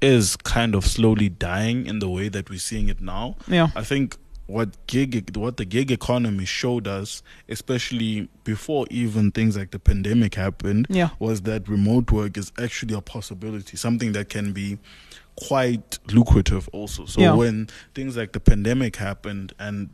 is 0.00 0.36
kind 0.36 0.74
of 0.74 0.84
slowly 0.84 1.28
dying 1.28 1.86
in 1.86 1.98
the 2.00 2.08
way 2.08 2.28
that 2.28 2.50
we're 2.50 2.58
seeing 2.58 2.88
it 2.88 3.00
now. 3.00 3.36
Yeah. 3.46 3.68
I 3.76 3.84
think 3.84 4.16
what 4.46 4.68
gig 4.86 5.34
what 5.36 5.56
the 5.56 5.64
gig 5.64 5.90
economy 5.90 6.44
showed 6.44 6.86
us, 6.86 7.22
especially 7.48 8.28
before 8.44 8.86
even 8.90 9.30
things 9.30 9.56
like 9.56 9.70
the 9.70 9.78
pandemic 9.78 10.34
happened, 10.34 10.86
Yeah. 10.90 11.10
was 11.18 11.42
that 11.42 11.66
remote 11.68 12.10
work 12.10 12.36
is 12.36 12.52
actually 12.60 12.94
a 12.94 13.00
possibility, 13.00 13.76
something 13.76 14.12
that 14.12 14.28
can 14.28 14.52
be 14.52 14.78
quite 15.36 15.98
lucrative 16.12 16.68
also. 16.72 17.06
So 17.06 17.20
Yeah. 17.20 17.32
when 17.34 17.68
things 17.94 18.16
like 18.16 18.32
the 18.32 18.40
pandemic 18.40 18.96
happened 18.96 19.52
and 19.58 19.88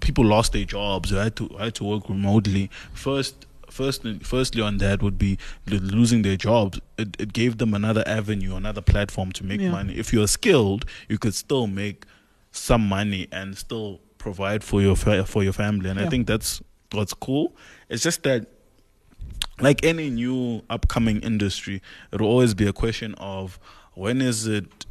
people 0.00 0.24
lost 0.24 0.52
their 0.52 0.64
jobs, 0.64 1.10
they 1.10 1.18
had 1.18 1.36
to 1.36 1.48
had 1.58 1.74
to 1.76 1.84
work 1.84 2.08
remotely. 2.08 2.70
First, 2.92 3.46
first, 3.70 4.02
firstly, 4.22 4.62
on 4.62 4.78
that 4.78 5.02
would 5.02 5.18
be 5.18 5.38
losing 5.68 6.22
their 6.22 6.36
jobs. 6.36 6.80
It, 6.98 7.16
it 7.18 7.32
gave 7.32 7.58
them 7.58 7.74
another 7.74 8.02
avenue, 8.06 8.56
another 8.56 8.80
platform 8.82 9.32
to 9.32 9.44
make 9.44 9.60
Yeah. 9.60 9.70
money. 9.70 9.94
If 9.96 10.12
you're 10.12 10.28
skilled, 10.28 10.84
you 11.08 11.18
could 11.18 11.34
still 11.34 11.66
make 11.66 12.04
some 12.52 12.86
money 12.86 13.26
and 13.32 13.58
still 13.58 14.00
provide 14.18 14.62
for 14.64 14.80
your 14.80 14.96
fa- 14.96 15.26
for 15.26 15.42
your 15.42 15.52
family. 15.52 15.90
And 15.90 15.98
I 16.00 16.08
think 16.08 16.26
that's 16.26 16.62
what's 16.92 17.12
cool. 17.14 17.54
It's 17.88 18.02
just 18.02 18.22
that 18.22 18.46
like 19.60 19.84
any 19.84 20.10
new 20.10 20.62
upcoming 20.70 21.20
industry, 21.20 21.80
it'll 22.12 22.26
always 22.26 22.54
be 22.54 22.66
a 22.66 22.72
question 22.72 23.14
of 23.18 23.58
when 23.94 24.20
is 24.20 24.46
it 24.46 24.86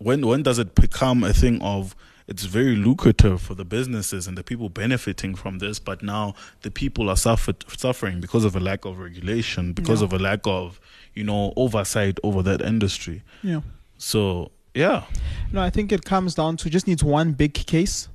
when 0.00 0.26
when 0.26 0.42
does 0.42 0.58
it 0.58 0.74
become 0.74 1.22
a 1.24 1.32
thing 1.32 1.60
of 1.62 1.94
it's 2.28 2.44
very 2.44 2.76
lucrative 2.76 3.40
for 3.42 3.54
the 3.54 3.64
businesses 3.64 4.26
and 4.26 4.38
the 4.38 4.44
people 4.44 4.68
benefiting 4.68 5.34
from 5.34 5.58
this, 5.58 5.80
but 5.80 6.02
now 6.04 6.34
the 6.62 6.70
people 6.70 7.10
are 7.10 7.16
suffered, 7.16 7.64
suffering 7.76 8.20
because 8.20 8.44
of 8.44 8.54
a 8.54 8.60
lack 8.60 8.84
of 8.84 8.98
regulation, 9.00 9.72
because 9.72 10.00
Yeah. 10.00 10.04
of 10.06 10.12
a 10.12 10.18
lack 10.18 10.40
of 10.44 10.80
you 11.14 11.24
know 11.24 11.52
oversight 11.56 12.18
over 12.22 12.42
that 12.42 12.60
industry. 12.62 13.22
Yeah. 13.42 13.60
So 13.98 14.50
yeah, 14.74 15.04
No, 15.52 15.60
I 15.60 15.68
think 15.68 15.92
it 15.92 16.04
comes 16.04 16.34
down 16.34 16.56
to 16.58 16.70
just 16.70 16.86
needs 16.86 17.04
one 17.04 17.32
big 17.32 17.52
case, 17.54 18.08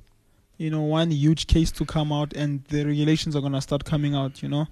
you 0.56 0.70
know, 0.70 0.82
one 0.82 1.10
huge 1.12 1.46
case 1.46 1.70
to 1.72 1.84
come 1.84 2.10
out, 2.12 2.32
and 2.34 2.64
the 2.68 2.84
regulations 2.84 3.36
are 3.36 3.40
gonna 3.40 3.60
start 3.60 3.84
coming 3.84 4.14
out. 4.14 4.42
You 4.42 4.48
know, 4.48 4.66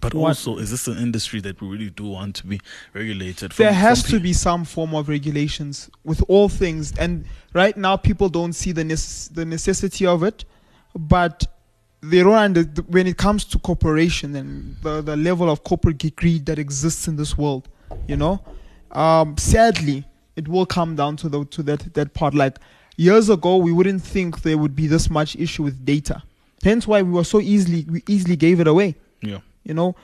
but 0.00 0.14
What- 0.14 0.28
also 0.28 0.58
is 0.58 0.70
this 0.70 0.88
an 0.88 0.98
industry 0.98 1.40
that 1.40 1.60
we 1.60 1.68
really 1.68 1.90
do 1.90 2.04
want 2.04 2.36
to 2.36 2.46
be 2.46 2.60
regulated? 2.94 3.52
there 3.52 3.72
has 3.72 4.02
from 4.02 4.10
to 4.12 4.20
be 4.20 4.32
some 4.32 4.64
form 4.64 4.94
of 4.94 5.08
regulations 5.08 5.90
with 6.04 6.22
all 6.28 6.48
things, 6.48 6.92
and 6.98 7.24
right 7.54 7.76
now 7.76 7.96
people 7.96 8.28
don't 8.28 8.52
see 8.54 8.72
the 8.72 8.82
nece- 8.84 9.32
the 9.34 9.44
necessity 9.44 10.06
of 10.06 10.22
it, 10.22 10.44
but 10.98 11.46
they 12.02 12.22
don't 12.22 12.34
under, 12.34 12.62
when 12.88 13.06
it 13.06 13.16
comes 13.18 13.44
to 13.44 13.58
corporation 13.58 14.34
and 14.34 14.76
the, 14.82 15.02
the 15.02 15.16
level 15.16 15.50
of 15.50 15.62
corporate 15.64 16.16
greed 16.16 16.46
that 16.46 16.58
exists 16.58 17.06
in 17.06 17.16
this 17.16 17.36
world, 17.36 17.68
you 18.08 18.16
know, 18.16 18.40
um, 18.92 19.36
sadly, 19.36 20.04
it 20.36 20.48
will 20.48 20.64
come 20.66 20.96
down 20.96 21.16
to 21.16 21.28
the 21.28 21.44
to 21.46 21.62
that 21.62 21.92
that 21.94 22.14
part. 22.14 22.34
Like 22.34 22.58
years 22.96 23.28
ago, 23.28 23.56
we 23.58 23.70
wouldn't 23.72 24.02
think 24.02 24.40
there 24.42 24.56
would 24.56 24.74
be 24.74 24.86
this 24.86 25.10
much 25.10 25.36
issue 25.36 25.62
with 25.62 25.84
data. 25.84 26.22
Hence, 26.62 26.86
why 26.86 27.02
we 27.02 27.10
were 27.10 27.24
so 27.24 27.40
easily 27.40 27.84
we 27.90 28.02
easily 28.08 28.36
gave 28.36 28.60
it 28.60 28.66
away. 28.66 28.94
Yeah. 29.22 29.40
You 29.64 29.74
know, 29.74 29.96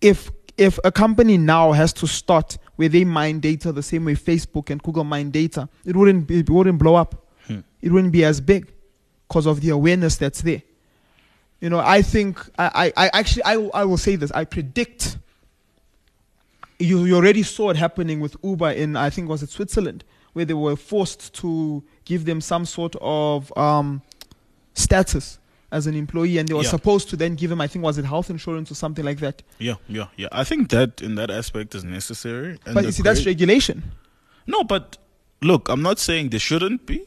if 0.00 0.30
if 0.56 0.78
a 0.84 0.92
company 0.92 1.36
now 1.36 1.72
has 1.72 1.92
to 1.94 2.06
start 2.06 2.58
where 2.76 2.88
they 2.88 3.04
mine 3.04 3.40
data 3.40 3.72
the 3.72 3.82
same 3.82 4.04
way 4.04 4.14
Facebook 4.14 4.70
and 4.70 4.82
Google 4.82 5.04
mine 5.04 5.30
data, 5.30 5.68
it 5.84 5.96
wouldn't 5.96 6.26
be, 6.26 6.40
it 6.40 6.50
wouldn't 6.50 6.78
blow 6.78 6.94
up. 6.94 7.26
Hmm. 7.46 7.60
It 7.82 7.90
wouldn't 7.90 8.12
be 8.12 8.24
as 8.24 8.40
big 8.40 8.72
because 9.28 9.46
of 9.46 9.60
the 9.60 9.70
awareness 9.70 10.16
that's 10.16 10.42
there. 10.42 10.62
You 11.60 11.70
know, 11.70 11.78
I 11.80 12.02
think 12.02 12.38
I, 12.58 12.92
I, 12.96 13.06
I 13.06 13.10
actually 13.18 13.42
I, 13.44 13.56
will- 13.56 13.70
I 13.74 13.84
will 13.84 13.96
say 13.96 14.16
this. 14.16 14.30
I 14.32 14.44
predict 14.44 15.18
you, 16.78 17.04
you 17.04 17.14
already 17.16 17.42
saw 17.42 17.70
it 17.70 17.76
happening 17.76 18.20
with 18.20 18.36
Uber 18.42 18.70
in 18.72 18.96
I 18.96 19.10
think 19.10 19.28
was 19.28 19.42
it 19.42 19.50
Switzerland 19.50 20.04
where 20.32 20.44
they 20.44 20.54
were 20.54 20.74
forced 20.76 21.32
to 21.34 21.82
give 22.04 22.24
them 22.24 22.40
some 22.40 22.64
sort 22.66 22.96
of 23.00 23.56
um, 23.56 24.02
status 24.74 25.38
as 25.76 25.86
an 25.90 25.94
employee 26.04 26.38
and 26.38 26.46
they 26.48 26.54
were 26.54 26.62
Yeah. 26.62 26.76
supposed 26.76 27.06
to 27.10 27.16
then 27.22 27.32
give 27.40 27.50
him, 27.52 27.60
I 27.60 27.68
think 27.70 27.84
was 27.84 27.96
it 27.98 28.04
health 28.14 28.28
insurance 28.30 28.68
or 28.72 28.76
something 28.84 29.04
like 29.10 29.18
that. 29.26 29.36
Yeah, 29.58 29.74
yeah, 29.88 30.06
yeah. 30.22 30.28
I 30.42 30.44
think 30.44 30.68
that 30.76 31.02
in 31.06 31.12
that 31.20 31.30
aspect 31.40 31.74
is 31.74 31.82
necessary. 31.84 32.58
But 32.76 32.84
you 32.84 32.92
see 32.92 33.02
that's 33.02 33.24
regulation. 33.26 33.78
no, 34.46 34.62
but 34.74 34.86
look, 35.50 35.68
I'm 35.72 35.82
not 35.82 35.98
saying 35.98 36.24
there 36.30 36.40
shouldn't 36.50 36.86
be, 36.86 36.98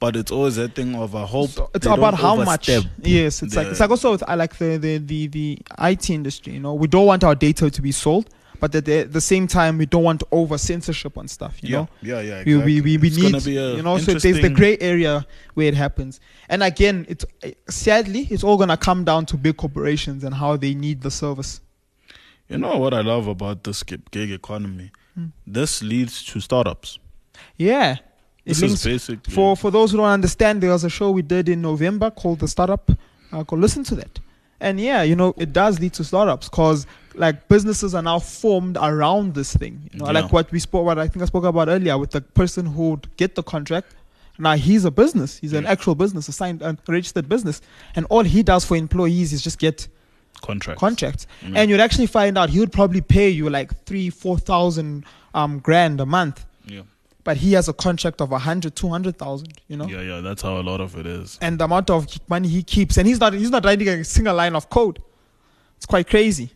but 0.00 0.16
it's 0.16 0.32
always 0.32 0.56
that 0.56 0.74
thing 0.74 0.94
of 1.04 1.14
a 1.14 1.24
hope 1.34 1.50
So 1.50 1.70
it's 1.74 1.86
about 1.86 2.14
how 2.14 2.34
much. 2.50 2.68
Yes, 3.02 3.42
it's 3.42 3.54
like 3.56 3.68
it's 3.72 3.80
like 3.80 3.90
also 3.90 4.12
with, 4.12 4.24
I 4.26 4.34
like 4.42 4.54
the, 4.58 4.70
the 4.78 4.92
the 4.98 5.20
the 5.36 5.58
IT 5.90 6.10
industry. 6.10 6.52
You 6.56 6.60
know, 6.60 6.74
we 6.82 6.86
don't 6.94 7.06
want 7.06 7.22
our 7.24 7.34
data 7.46 7.70
to 7.76 7.82
be 7.88 7.92
sold, 7.92 8.26
but 8.64 8.74
at 8.76 8.86
the, 8.86 9.02
the 9.02 9.20
same 9.20 9.46
time, 9.46 9.76
we 9.76 9.84
don't 9.84 10.04
want 10.04 10.22
over 10.32 10.56
censorship 10.56 11.18
on 11.18 11.28
stuff. 11.28 11.62
You 11.62 11.68
yeah, 11.68 11.76
know, 11.76 11.88
yeah, 12.00 12.20
yeah. 12.22 12.42
we, 12.46 12.52
Exactly. 12.54 12.64
we, 12.64 12.80
we, 12.80 12.96
we 12.96 13.08
It's 13.08 13.16
gonna 13.18 13.30
need 13.32 13.44
be 13.44 13.56
a 13.58 13.76
you 13.76 13.82
know 13.82 13.98
so 13.98 14.14
there's 14.14 14.40
the 14.40 14.48
gray 14.48 14.78
area 14.80 15.26
where 15.52 15.66
it 15.66 15.74
happens 15.74 16.18
and 16.48 16.62
again 16.62 17.04
it's 17.06 17.26
sadly 17.68 18.26
it's 18.30 18.42
all 18.42 18.56
gonna 18.56 18.78
come 18.78 19.04
down 19.04 19.26
to 19.26 19.36
big 19.36 19.58
corporations 19.58 20.24
and 20.24 20.34
how 20.42 20.56
they 20.56 20.72
need 20.72 21.02
the 21.02 21.10
service 21.10 21.60
You 22.48 22.56
know 22.56 22.78
what 22.78 22.94
I 22.94 23.02
love 23.02 23.26
about 23.36 23.64
this 23.64 23.82
gig 23.82 24.30
economy? 24.40 24.88
Hmm. 25.14 25.26
This 25.46 25.82
leads 25.82 26.24
to 26.30 26.40
startups. 26.40 26.98
yeah 27.58 27.90
it 27.92 28.00
This 28.46 28.62
is 28.62 28.82
basically 28.82 29.34
for 29.36 29.56
for 29.62 29.70
those 29.76 29.88
who 29.90 29.98
don't 29.98 30.14
understand 30.20 30.62
there 30.62 30.70
was 30.78 30.84
a 30.84 30.92
show 30.98 31.08
we 31.20 31.24
did 31.36 31.46
in 31.54 31.60
november 31.70 32.08
called 32.20 32.38
the 32.44 32.48
startup 32.48 32.84
uh, 33.32 33.42
go 33.42 33.56
listen 33.56 33.82
to 33.90 33.94
that 34.00 34.14
and 34.64 34.74
yeah 34.88 35.02
you 35.10 35.16
know 35.20 35.30
it 35.44 35.50
does 35.52 35.74
lead 35.82 35.92
to 35.98 36.04
startups 36.12 36.48
because 36.48 36.86
like 37.16 37.48
businesses 37.48 37.94
are 37.94 38.02
now 38.02 38.18
formed 38.18 38.76
around 38.80 39.34
this 39.34 39.54
thing 39.56 39.88
you 39.92 39.98
know 39.98 40.06
Yeah. 40.06 40.12
like 40.20 40.32
what 40.32 40.50
we 40.52 40.58
spoke 40.58 40.84
what 40.84 40.98
i 40.98 41.06
think 41.08 41.22
i 41.22 41.26
spoke 41.26 41.44
about 41.44 41.68
earlier 41.68 41.96
with 41.98 42.10
the 42.10 42.20
person 42.20 42.66
who 42.66 42.90
would 42.90 43.16
get 43.16 43.34
the 43.34 43.42
contract 43.42 43.94
now 44.38 44.54
he's 44.56 44.84
a 44.84 44.90
business 44.90 45.38
he's 45.38 45.52
an 45.52 45.64
actual 45.66 45.94
business 45.94 46.26
a 46.28 46.32
signed 46.32 46.60
and 46.62 46.78
registered 46.88 47.28
business 47.28 47.60
and 47.94 48.04
all 48.10 48.24
he 48.24 48.42
does 48.42 48.64
for 48.64 48.76
employees 48.76 49.32
is 49.32 49.42
just 49.42 49.58
get 49.58 49.86
contracts. 50.42 50.80
contracts 50.80 51.26
Mm. 51.42 51.56
and 51.56 51.70
you'd 51.70 51.80
actually 51.80 52.06
find 52.06 52.36
out 52.36 52.50
he 52.50 52.58
would 52.58 52.72
probably 52.72 53.00
pay 53.00 53.28
you 53.28 53.48
like 53.48 53.84
three 53.86 54.10
four 54.10 54.36
thousand 54.38 55.04
um 55.34 55.58
grand 55.60 56.00
a 56.00 56.06
month 56.06 56.44
Yeah. 56.66 56.82
but 57.22 57.36
he 57.36 57.52
has 57.52 57.68
a 57.68 57.72
contract 57.72 58.20
of 58.20 58.32
a 58.32 58.38
hundred 58.38 58.74
two 58.74 58.88
hundred 58.88 59.16
thousand 59.18 59.52
you 59.68 59.76
know 59.76 59.86
yeah, 59.86 60.00
yeah. 60.02 60.20
That's 60.20 60.42
how 60.42 60.58
a 60.58 60.64
lot 60.70 60.80
of 60.80 60.96
it 60.98 61.06
is. 61.06 61.38
and 61.40 61.58
the 61.60 61.64
amount 61.64 61.90
of 61.90 62.06
money 62.28 62.48
he 62.48 62.62
keeps 62.64 62.96
and 62.98 63.06
he's 63.06 63.20
not 63.20 63.32
he's 63.34 63.50
not 63.50 63.64
writing 63.64 63.88
a 63.88 64.02
single 64.04 64.34
line 64.34 64.56
of 64.56 64.68
code 64.68 64.98
it's 65.76 65.86
quite 65.86 66.08
crazy 66.08 66.50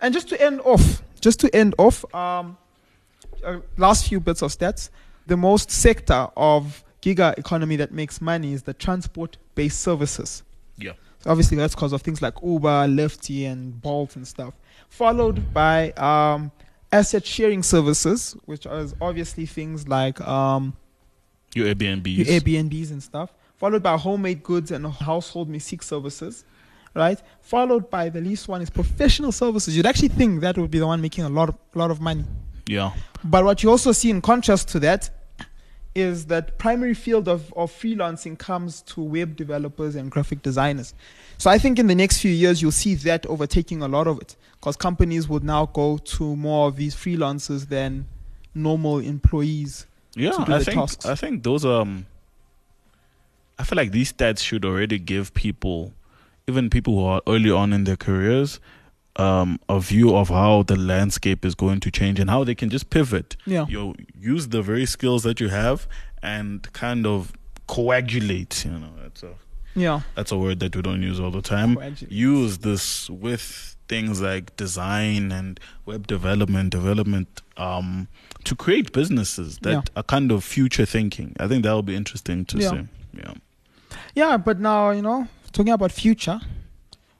and 0.00 0.14
just 0.14 0.28
to 0.28 0.40
end 0.40 0.60
off 0.62 1.02
just 1.20 1.40
to 1.40 1.54
end 1.54 1.74
off 1.78 2.04
um 2.14 2.56
uh, 3.44 3.58
last 3.76 4.08
few 4.08 4.20
bits 4.20 4.42
of 4.42 4.50
stats. 4.50 4.90
The 5.26 5.36
most 5.36 5.70
sector 5.70 6.28
of 6.36 6.82
giga 7.02 7.36
economy 7.38 7.76
that 7.76 7.92
makes 7.92 8.20
money 8.20 8.52
is 8.52 8.62
the 8.62 8.74
transport 8.74 9.36
based 9.54 9.80
services. 9.80 10.42
Yeah. 10.76 10.92
so 11.20 11.30
obviously 11.30 11.56
that's 11.56 11.74
because 11.74 11.92
of 11.92 12.02
things 12.02 12.22
like 12.22 12.34
uber 12.42 12.86
lifty 12.88 13.44
and 13.44 13.80
bolt 13.80 14.16
and 14.16 14.26
stuff. 14.26 14.54
Followed 14.88 15.52
by 15.52 15.90
um 15.92 16.50
asset 16.90 17.24
sharing 17.26 17.62
services 17.62 18.34
which 18.46 18.64
is 18.66 18.94
obviously 19.00 19.44
things 19.46 19.86
like 19.86 20.20
um 20.22 20.74
Your 21.54 21.66
Airbnbs. 21.74 22.16
your 22.16 22.26
Airbnbs 22.26 22.90
and 22.90 23.02
stuff, 23.02 23.32
followed 23.56 23.82
by 23.82 23.96
homemade 23.96 24.42
goods 24.42 24.70
and 24.70 24.86
household 24.86 25.48
music 25.48 25.82
services, 25.82 26.44
right? 26.94 27.20
Followed 27.40 27.90
by 27.90 28.08
the 28.08 28.20
least 28.20 28.48
one 28.48 28.62
is 28.62 28.70
professional 28.70 29.32
services. 29.32 29.76
You'd 29.76 29.86
actually 29.86 30.08
think 30.08 30.40
that 30.40 30.56
would 30.58 30.70
be 30.70 30.78
the 30.78 30.86
one 30.86 31.00
making 31.00 31.24
a 31.24 31.28
lot 31.28 31.48
of 31.48 31.56
lot 31.74 31.90
of 31.90 32.00
money. 32.00 32.24
yeah. 32.66 32.92
But 33.24 33.44
what 33.44 33.62
you 33.62 33.70
also 33.70 33.92
see 33.92 34.10
in 34.10 34.20
contrast 34.20 34.68
to 34.68 34.80
that 34.80 35.10
is 35.94 36.26
that 36.26 36.58
primary 36.58 36.94
field 36.94 37.28
of, 37.28 37.52
of 37.54 37.72
freelancing 37.72 38.38
comes 38.38 38.82
to 38.82 39.00
web 39.00 39.34
developers 39.36 39.96
and 39.96 40.10
graphic 40.10 40.42
designers. 40.42 40.94
So 41.38 41.50
I 41.50 41.58
think 41.58 41.78
in 41.78 41.88
the 41.88 41.94
next 41.94 42.20
few 42.20 42.30
years 42.30 42.62
you'll 42.62 42.72
see 42.72 42.94
that 42.96 43.26
overtaking 43.26 43.82
a 43.82 43.88
lot 43.88 44.06
of 44.06 44.20
it 44.20 44.36
because 44.52 44.76
companies 44.76 45.28
would 45.28 45.44
now 45.44 45.66
go 45.66 45.98
to 45.98 46.36
more 46.36 46.68
of 46.68 46.76
these 46.76 46.94
freelancers 46.94 47.68
than 47.68 48.06
normal 48.54 48.98
employees. 48.98 49.86
Yeah, 50.14 50.32
I 50.38 50.62
think 50.62 50.78
tasks. 50.78 51.06
I 51.06 51.14
think 51.14 51.42
those 51.42 51.64
um 51.64 52.06
I 53.58 53.64
feel 53.64 53.76
like 53.76 53.90
these 53.90 54.12
stats 54.12 54.40
should 54.40 54.64
already 54.64 54.98
give 54.98 55.34
people 55.34 55.92
even 56.48 56.70
people 56.70 56.94
who 56.94 57.04
are 57.04 57.22
early 57.26 57.50
on 57.50 57.72
in 57.72 57.84
their 57.84 57.96
careers 57.96 58.58
um 59.16 59.58
a 59.68 59.80
view 59.80 60.14
of 60.16 60.28
how 60.28 60.62
the 60.62 60.76
landscape 60.76 61.44
is 61.44 61.54
going 61.54 61.80
to 61.80 61.90
change 61.90 62.20
and 62.20 62.30
how 62.30 62.44
they 62.44 62.54
can 62.54 62.70
just 62.70 62.88
pivot. 62.90 63.36
Yeah. 63.46 63.66
You 63.68 63.94
use 64.16 64.48
the 64.48 64.62
very 64.62 64.86
skills 64.86 65.24
that 65.24 65.40
you 65.40 65.48
have 65.48 65.88
and 66.22 66.72
kind 66.72 67.04
of 67.06 67.32
coagulate, 67.66 68.64
you 68.64 68.70
know. 68.72 68.90
That's 69.02 69.22
a 69.24 69.34
Yeah. 69.74 70.00
that's 70.14 70.32
a 70.32 70.38
word 70.38 70.60
that 70.60 70.74
we 70.76 70.82
don't 70.82 71.02
use 71.02 71.18
all 71.20 71.30
the 71.32 71.42
time. 71.42 71.74
Coagulate. 71.74 72.12
Use 72.12 72.58
this 72.58 73.10
with 73.10 73.76
things 73.88 74.20
like 74.20 74.54
design 74.56 75.32
and 75.32 75.58
web 75.86 76.06
development, 76.06 76.70
development, 76.70 77.42
um, 77.56 78.06
to 78.44 78.54
create 78.54 78.92
businesses 78.92 79.58
that 79.62 79.72
Yeah. 79.72 79.82
are 79.96 80.02
kind 80.04 80.30
of 80.30 80.44
future 80.44 80.86
thinking. 80.86 81.34
I 81.40 81.48
think 81.48 81.62
that 81.64 81.72
will 81.72 81.82
be 81.82 81.96
interesting 81.96 82.44
to 82.46 82.58
Yeah. 82.58 82.70
see. 82.70 82.82
Yeah. 83.14 83.34
Yeah, 84.14 84.36
but 84.36 84.60
now, 84.60 84.90
you 84.90 85.02
know, 85.02 85.26
talking 85.58 85.72
about 85.72 85.90
future, 85.92 86.40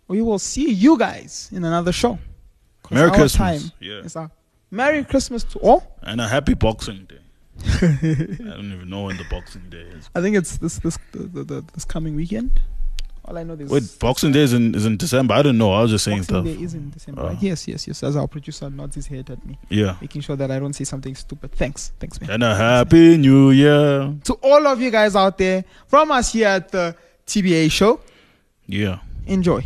we 0.07 0.23
will 0.23 0.39
see 0.39 0.71
you 0.71 0.97
guys 0.97 1.51
in 1.53 1.65
another 1.65 1.93
show. 1.93 2.19
Merry 2.91 3.11
Christmas. 3.11 3.35
Time 3.35 3.73
Yeah. 3.81 3.99
is. 4.05 4.17
Merry 4.71 5.05
Christmas 5.05 5.43
to 5.45 5.59
all. 5.59 5.83
And 6.03 6.21
a 6.21 6.29
happy 6.29 6.55
Boxing 6.55 7.07
Day. 7.09 7.19
I 7.83 8.55
don't 8.57 8.73
even 8.73 8.89
know 8.89 9.03
when 9.05 9.17
the 9.17 9.27
Boxing 9.29 9.69
Day 9.69 9.79
is. 9.99 10.09
I 10.15 10.21
think 10.21 10.37
it's 10.37 10.59
this 10.59 10.79
this 10.79 10.97
the, 11.13 11.43
the, 11.43 11.65
this 11.75 11.85
coming 11.85 12.15
weekend. 12.15 12.61
All 13.25 13.37
I 13.37 13.43
know 13.43 13.55
is 13.55 13.69
Wait, 13.71 13.83
Boxing 13.99 14.33
Day 14.33 14.41
is 14.41 14.53
in, 14.55 14.75
is 14.75 14.87
in 14.87 14.97
December. 14.97 15.35
I 15.35 15.43
don't 15.43 15.59
know. 15.59 15.73
I 15.73 15.83
was 15.83 15.91
just 15.91 16.05
saying 16.05 16.19
Boxing 16.19 16.35
stuff. 16.37 16.45
Day 16.45 16.63
is 16.65 16.75
in 16.75 16.91
December. 16.91 17.23
Right? 17.25 17.43
Yes, 17.43 17.67
yes, 17.69 17.87
yes. 17.89 18.03
As 18.03 18.17
our 18.17 18.29
producer 18.29 18.71
nods 18.71 18.95
his 18.95 19.07
head 19.09 19.29
at 19.29 19.45
me, 19.45 19.59
Yeah. 19.69 19.97
making 20.01 20.23
sure 20.23 20.37
that 20.37 20.51
I 20.51 20.59
don't 20.61 20.73
say 20.73 20.85
something 20.85 21.15
stupid. 21.15 21.53
Thanks, 21.53 21.93
thanks, 22.01 22.19
man. 22.21 22.31
And 22.31 22.43
a 22.45 22.55
happy 22.55 23.19
new 23.19 23.51
year. 23.51 24.15
To 24.25 24.35
all 24.43 24.67
of 24.67 24.81
you 24.81 24.91
guys 24.91 25.15
out 25.17 25.37
there, 25.37 25.65
from 25.89 26.11
us 26.13 26.33
here 26.33 26.49
at 26.49 26.71
the 26.71 26.95
TBA 27.27 27.71
show, 27.71 28.01
Yeah. 28.69 28.99
enjoy. 29.27 29.65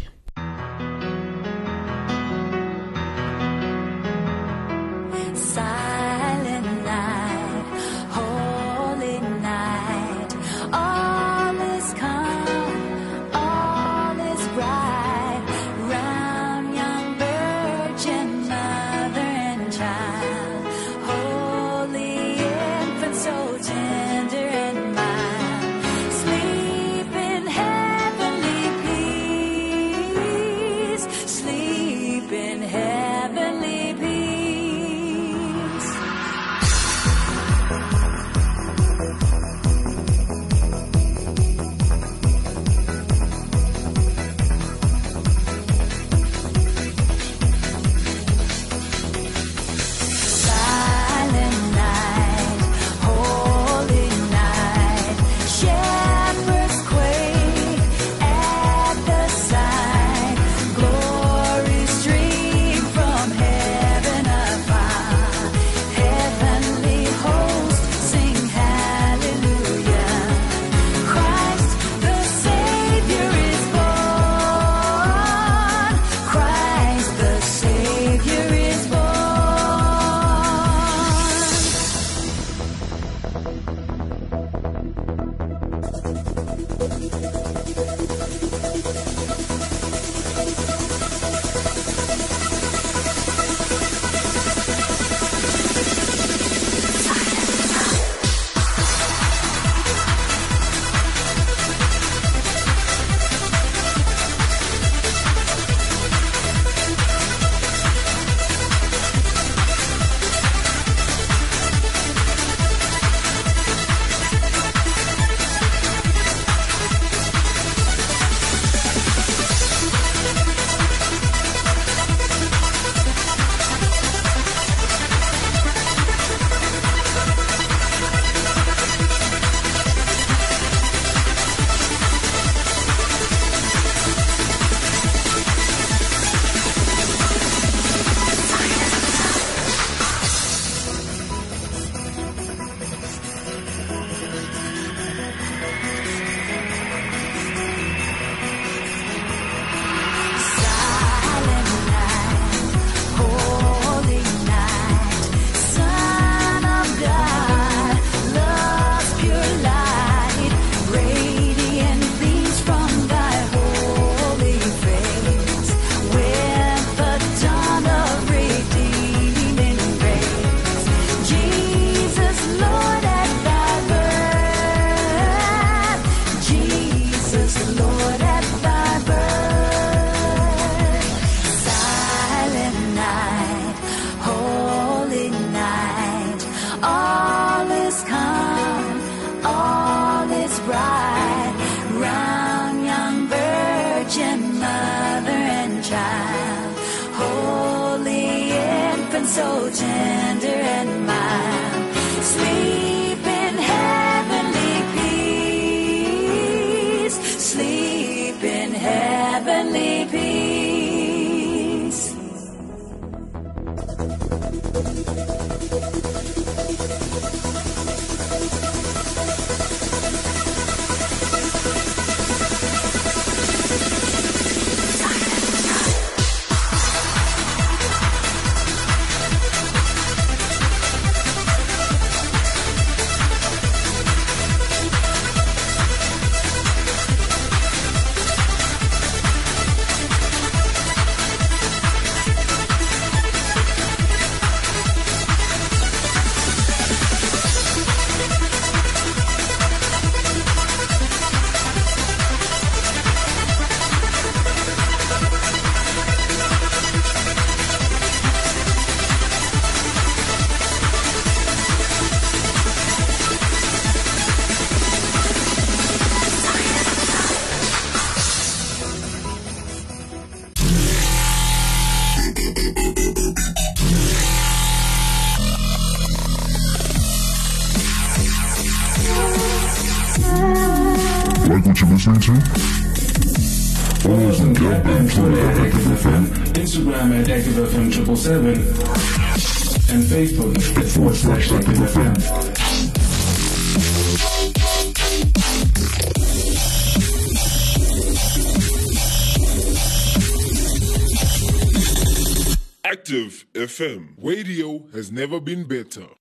Never 305.32 305.40
been 305.42 305.64
better. 305.64 306.12